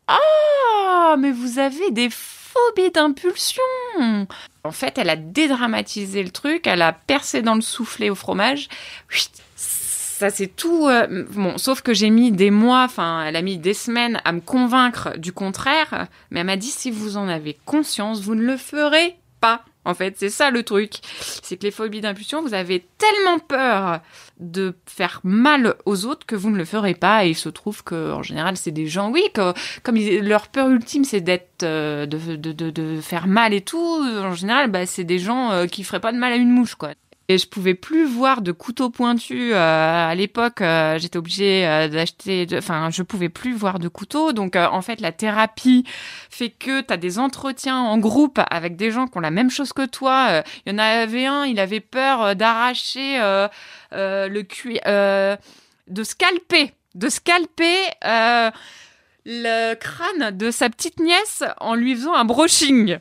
Ah, 0.06 1.16
mais 1.18 1.32
vous 1.32 1.58
avez 1.58 1.90
des 1.90 2.10
phobies 2.10 2.90
d'impulsion 2.92 3.62
En 4.62 4.70
fait, 4.70 4.98
elle 4.98 5.10
a 5.10 5.16
dédramatisé 5.16 6.22
le 6.22 6.30
truc, 6.30 6.66
elle 6.66 6.82
a 6.82 6.92
percé 6.92 7.42
dans 7.42 7.54
le 7.54 7.62
soufflet 7.62 8.10
au 8.10 8.14
fromage. 8.14 8.68
Ça, 9.56 10.30
c'est 10.30 10.46
tout. 10.46 10.86
Euh, 10.86 11.24
bon, 11.30 11.58
sauf 11.58 11.80
que 11.80 11.94
j'ai 11.94 12.10
mis 12.10 12.30
des 12.30 12.50
mois, 12.50 12.84
enfin, 12.84 13.24
elle 13.24 13.34
a 13.34 13.42
mis 13.42 13.56
des 13.58 13.74
semaines 13.74 14.20
à 14.24 14.32
me 14.32 14.40
convaincre 14.40 15.16
du 15.18 15.32
contraire, 15.32 16.06
mais 16.30 16.40
elle 16.40 16.46
m'a 16.46 16.56
dit 16.56 16.68
si 16.68 16.90
vous 16.90 17.16
en 17.16 17.28
avez 17.28 17.56
conscience, 17.64 18.20
vous 18.20 18.34
ne 18.34 18.44
le 18.44 18.56
ferez 18.56 19.16
pas. 19.40 19.64
En 19.84 19.94
fait, 19.94 20.14
c'est 20.16 20.30
ça 20.30 20.50
le 20.50 20.62
truc. 20.62 20.94
C'est 21.42 21.56
que 21.56 21.64
les 21.64 21.70
phobies 21.70 22.00
d'impulsion, 22.00 22.42
vous 22.42 22.54
avez 22.54 22.86
tellement 22.98 23.38
peur 23.38 24.00
de 24.40 24.74
faire 24.86 25.20
mal 25.24 25.74
aux 25.84 26.06
autres 26.06 26.26
que 26.26 26.34
vous 26.36 26.50
ne 26.50 26.56
le 26.56 26.64
ferez 26.64 26.94
pas. 26.94 27.24
Et 27.24 27.30
il 27.30 27.34
se 27.34 27.48
trouve 27.48 27.84
que, 27.84 28.12
en 28.12 28.22
général, 28.22 28.56
c'est 28.56 28.70
des 28.70 28.86
gens, 28.86 29.10
oui, 29.10 29.22
que, 29.34 29.52
comme 29.82 29.96
leur 29.96 30.48
peur 30.48 30.68
ultime, 30.68 31.04
c'est 31.04 31.20
d'être, 31.20 31.62
euh, 31.62 32.06
de, 32.06 32.36
de, 32.36 32.52
de, 32.52 32.70
de, 32.70 33.00
faire 33.00 33.26
mal 33.26 33.52
et 33.52 33.60
tout. 33.60 33.78
En 33.78 34.34
général, 34.34 34.70
bah, 34.70 34.86
c'est 34.86 35.04
des 35.04 35.18
gens 35.18 35.50
euh, 35.52 35.66
qui 35.66 35.84
feraient 35.84 36.00
pas 36.00 36.12
de 36.12 36.18
mal 36.18 36.32
à 36.32 36.36
une 36.36 36.50
mouche, 36.50 36.74
quoi. 36.74 36.90
Et 37.28 37.38
je 37.38 37.48
pouvais 37.48 37.74
plus 37.74 38.04
voir 38.04 38.42
de 38.42 38.52
couteau 38.52 38.90
pointu. 38.90 39.54
Euh, 39.54 40.08
à 40.10 40.14
l'époque, 40.14 40.60
euh, 40.60 40.98
j'étais 40.98 41.16
obligée 41.16 41.66
euh, 41.66 41.88
d'acheter. 41.88 42.46
Enfin, 42.52 42.90
je 42.90 43.02
pouvais 43.02 43.30
plus 43.30 43.54
voir 43.54 43.78
de 43.78 43.88
couteau. 43.88 44.32
Donc, 44.32 44.56
en 44.56 44.82
fait, 44.82 45.00
la 45.00 45.10
thérapie 45.10 45.84
fait 46.28 46.50
que 46.50 46.82
tu 46.82 46.92
as 46.92 46.98
des 46.98 47.18
entretiens 47.18 47.78
en 47.78 47.96
groupe 47.96 48.40
avec 48.50 48.76
des 48.76 48.90
gens 48.90 49.06
qui 49.06 49.16
ont 49.16 49.22
la 49.22 49.30
même 49.30 49.50
chose 49.50 49.72
que 49.72 49.86
toi. 49.86 50.42
Il 50.66 50.72
y 50.72 50.74
en 50.74 50.78
avait 50.78 51.24
un, 51.24 51.44
il 51.46 51.58
avait 51.58 51.80
peur 51.80 52.36
d'arracher 52.36 53.18
le 53.92 54.42
cuir, 54.42 54.80
de 54.84 56.02
scalper, 56.02 56.72
de 56.94 57.08
scalper 57.08 57.76
le 59.24 59.74
crâne 59.74 60.36
de 60.36 60.50
sa 60.50 60.68
petite 60.68 61.00
nièce 61.00 61.42
en 61.60 61.74
lui 61.74 61.94
faisant 61.94 62.14
un 62.14 62.26
brushing. 62.26 62.98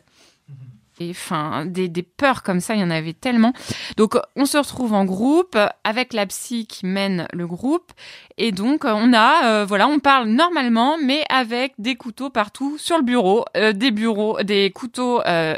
Et 0.99 1.09
enfin, 1.09 1.65
des, 1.65 1.89
peurs 2.03 2.43
comme 2.43 2.59
ça, 2.59 2.75
il 2.75 2.81
y 2.81 2.83
en 2.83 2.91
avait 2.91 3.13
tellement. 3.13 3.53
Donc, 3.97 4.15
on 4.35 4.45
se 4.45 4.57
retrouve 4.57 4.93
en 4.93 5.05
groupe 5.05 5.57
avec 5.83 6.13
la 6.13 6.25
psy 6.27 6.67
qui 6.67 6.85
mène 6.85 7.27
le 7.33 7.47
groupe. 7.47 7.91
Et 8.37 8.51
donc, 8.51 8.85
on 8.85 9.13
a, 9.13 9.45
euh, 9.45 9.65
voilà, 9.65 9.87
on 9.87 9.99
parle 9.99 10.27
normalement, 10.29 10.97
mais 11.01 11.23
avec 11.29 11.73
des 11.79 11.95
couteaux 11.95 12.29
partout 12.29 12.77
sur 12.77 12.97
le 12.97 13.03
bureau, 13.03 13.45
euh, 13.57 13.73
des 13.73 13.91
bureaux, 13.91 14.41
des 14.43 14.71
couteaux 14.71 15.21
euh, 15.25 15.57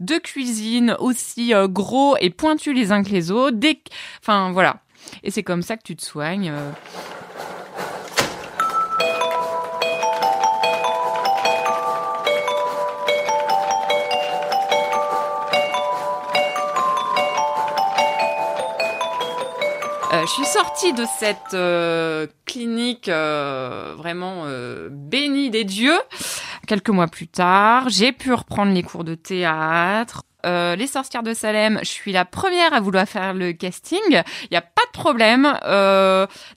de 0.00 0.16
cuisine 0.16 0.96
aussi 0.98 1.52
gros 1.68 2.16
et 2.18 2.30
pointus 2.30 2.74
les 2.74 2.90
uns 2.92 3.02
que 3.02 3.10
les 3.10 3.30
autres. 3.30 3.58
Enfin, 4.22 4.50
voilà. 4.52 4.76
Et 5.22 5.30
c'est 5.30 5.42
comme 5.42 5.62
ça 5.62 5.76
que 5.76 5.82
tu 5.82 5.96
te 5.96 6.02
soignes. 6.02 6.52
Je 20.26 20.30
suis 20.30 20.44
sortie 20.44 20.92
de 20.92 21.04
cette 21.18 21.54
euh, 21.54 22.26
clinique 22.44 23.08
euh, 23.08 23.94
vraiment 23.96 24.42
euh, 24.44 24.88
bénie 24.90 25.50
des 25.50 25.64
dieux. 25.64 25.98
Quelques 26.66 26.90
mois 26.90 27.06
plus 27.06 27.28
tard, 27.28 27.88
j'ai 27.88 28.12
pu 28.12 28.32
reprendre 28.32 28.72
les 28.72 28.82
cours 28.82 29.04
de 29.04 29.14
théâtre. 29.14 30.22
Les 30.42 30.86
sorcières 30.86 31.22
de 31.22 31.34
Salem, 31.34 31.78
je 31.82 31.88
suis 31.88 32.12
la 32.12 32.24
première 32.24 32.72
à 32.72 32.80
vouloir 32.80 33.06
faire 33.06 33.34
le 33.34 33.52
casting. 33.52 34.00
Il 34.08 34.48
n'y 34.50 34.56
a 34.56 34.62
pas 34.62 34.86
de 34.86 34.92
problème. 34.92 35.42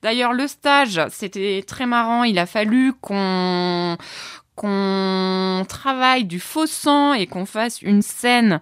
D'ailleurs, 0.02 0.32
le 0.32 0.48
stage, 0.48 1.02
c'était 1.10 1.66
très 1.68 1.86
marrant. 1.86 2.24
Il 2.24 2.40
a 2.40 2.46
fallu 2.46 2.94
qu'on 3.02 3.98
qu'on 4.56 5.66
travaille 5.68 6.24
du 6.24 6.40
faux 6.40 6.68
sang 6.68 7.14
et 7.14 7.28
qu'on 7.28 7.46
fasse 7.46 7.82
une 7.82 8.02
scène 8.02 8.62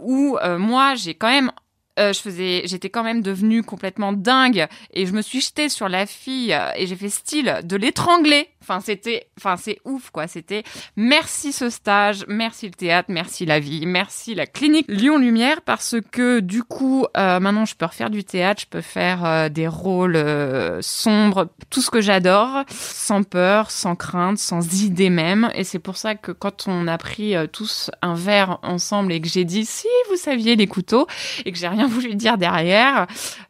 où 0.00 0.36
moi 0.58 0.94
j'ai 0.96 1.14
quand 1.14 1.30
même 1.30 1.52
euh, 1.98 2.12
je 2.12 2.20
faisais, 2.20 2.62
j'étais 2.64 2.90
quand 2.90 3.02
même 3.02 3.22
devenue 3.22 3.62
complètement 3.62 4.12
dingue 4.12 4.66
et 4.92 5.06
je 5.06 5.12
me 5.12 5.22
suis 5.22 5.40
jetée 5.40 5.68
sur 5.68 5.88
la 5.88 6.06
fille 6.06 6.56
et 6.76 6.86
j'ai 6.86 6.96
fait 6.96 7.10
style 7.10 7.60
de 7.64 7.76
l'étrangler. 7.76 8.48
Enfin, 8.62 8.80
c'était, 8.80 9.28
enfin, 9.38 9.56
c'est 9.56 9.78
ouf, 9.84 10.10
quoi. 10.10 10.26
C'était 10.26 10.62
merci 10.96 11.52
ce 11.52 11.68
stage, 11.68 12.24
merci 12.28 12.66
le 12.66 12.72
théâtre, 12.72 13.08
merci 13.10 13.44
la 13.44 13.60
vie, 13.60 13.86
merci 13.86 14.34
la 14.34 14.46
clinique 14.46 14.86
Lyon 14.88 15.18
Lumière 15.18 15.62
parce 15.62 15.96
que 16.12 16.40
du 16.40 16.62
coup, 16.62 17.06
euh, 17.16 17.40
maintenant, 17.40 17.64
je 17.64 17.74
peux 17.74 17.86
refaire 17.86 18.10
du 18.10 18.24
théâtre, 18.24 18.62
je 18.62 18.66
peux 18.66 18.80
faire 18.80 19.24
euh, 19.24 19.48
des 19.48 19.66
rôles 19.66 20.16
euh, 20.16 20.80
sombres, 20.80 21.48
tout 21.70 21.82
ce 21.82 21.90
que 21.90 22.00
j'adore, 22.00 22.64
sans 22.68 23.22
peur, 23.22 23.70
sans 23.70 23.96
crainte, 23.96 24.38
sans 24.38 24.82
idée 24.82 25.10
même. 25.10 25.50
Et 25.54 25.64
c'est 25.64 25.78
pour 25.78 25.96
ça 25.96 26.14
que 26.14 26.32
quand 26.32 26.68
on 26.68 26.86
a 26.86 26.98
pris 26.98 27.36
euh, 27.36 27.46
tous 27.46 27.90
un 28.00 28.14
verre 28.14 28.58
ensemble 28.62 29.12
et 29.12 29.20
que 29.20 29.28
j'ai 29.28 29.44
dit 29.44 29.64
si 29.64 29.88
vous 30.10 30.16
saviez 30.16 30.56
les 30.56 30.66
couteaux 30.66 31.06
et 31.44 31.52
que 31.52 31.58
j'ai 31.58 31.68
rien 31.68 31.86
voulu 31.88 32.14
dire 32.14 32.38
derrière, 32.38 33.06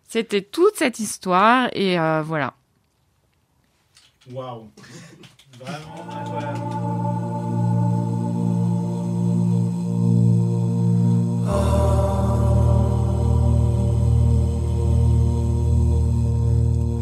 c'était 0.08 0.42
toute 0.42 0.76
cette 0.76 0.98
histoire 0.98 1.68
et 1.72 1.98
euh, 1.98 2.22
voilà. 2.22 2.54
Incroyable. 4.28 4.72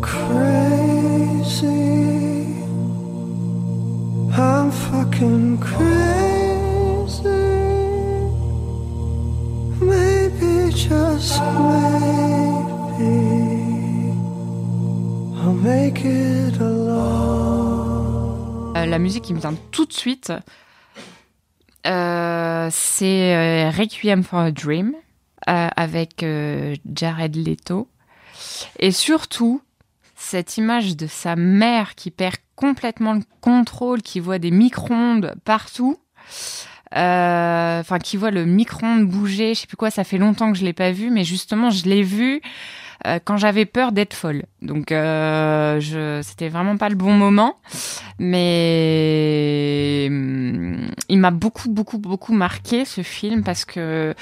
crazy. 0.01 1.67
I'm 4.33 4.71
fucking 4.71 5.59
crazy. 5.59 7.29
Maybe 9.85 10.73
just 10.73 11.41
maybe 11.41 13.11
I'll 15.37 15.53
make 15.53 16.05
it 16.05 16.57
alone. 16.59 16.80
Euh, 18.81 18.87
la 18.87 18.99
musique 18.99 19.25
qui 19.25 19.35
me 19.35 19.41
vient 19.41 19.55
tout 19.71 19.85
de 19.85 19.93
suite, 19.93 20.33
euh, 21.87 22.69
c'est 22.71 23.35
euh, 23.35 23.71
Requiem 23.71 24.23
for 24.23 24.41
a 24.41 24.51
Dream 24.51 24.95
avec 25.47 26.25
Jared 26.95 27.35
Leto. 27.35 27.89
Et 28.79 28.93
surtout, 28.93 29.63
cette 30.15 30.59
image 30.59 30.97
de 30.97 31.09
sa 31.09 31.35
mère 31.35 31.97
qui 31.97 32.13
perd 32.13 32.37
complètement 32.55 33.15
le 33.15 33.23
contrôle, 33.41 34.01
qui 34.01 34.21
voit 34.21 34.39
des 34.39 34.53
micro-ondes 34.53 35.35
partout. 35.45 35.99
Enfin, 36.93 37.99
qui 37.99 38.17
voit 38.17 38.31
le 38.31 38.45
micro-ondes 38.45 39.07
bouger. 39.07 39.55
Je 39.55 39.63
sais 39.63 39.67
plus 39.67 39.77
quoi, 39.77 39.91
ça 39.91 40.05
fait 40.05 40.19
longtemps 40.19 40.53
que 40.53 40.59
je 40.59 40.65
l'ai 40.65 40.73
pas 40.73 40.93
vu, 40.93 41.11
mais 41.11 41.25
justement, 41.25 41.71
je 41.71 41.87
l'ai 41.87 42.05
vu 42.05 42.43
euh, 43.07 43.19
quand 43.25 43.39
j'avais 43.39 43.65
peur 43.65 43.93
d'être 43.93 44.13
folle. 44.13 44.43
Donc, 44.61 44.93
euh, 44.93 45.81
c'était 46.23 46.51
vraiment 46.51 46.77
pas 46.77 46.91
le 46.91 46.97
bon 46.97 47.13
moment, 47.13 47.57
mais 48.19 50.07
mm, 50.11 50.89
il 51.09 51.19
m'a 51.19 51.31
beaucoup, 51.31 51.71
beaucoup, 51.71 51.97
beaucoup 51.99 52.35
marqué 52.35 52.85
ce 52.85 53.01
film 53.01 53.43
parce 53.43 53.65
que 53.65 54.15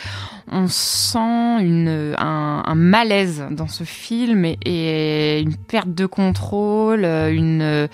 on 0.52 0.68
sent 0.68 1.18
un, 1.18 2.74
malaise 2.76 3.44
dans 3.50 3.66
ce 3.66 3.82
film 3.82 4.44
et, 4.44 5.40
une 5.40 5.56
perte 5.56 5.92
de 5.92 6.06
contrôle, 6.06 7.04
euh, 7.04 7.32
une, 7.32 7.88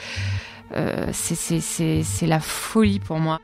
c'est 1.13 2.27
la 2.27 2.41
folie 2.41 3.01
pour 3.01 3.19
moi. 3.21 3.41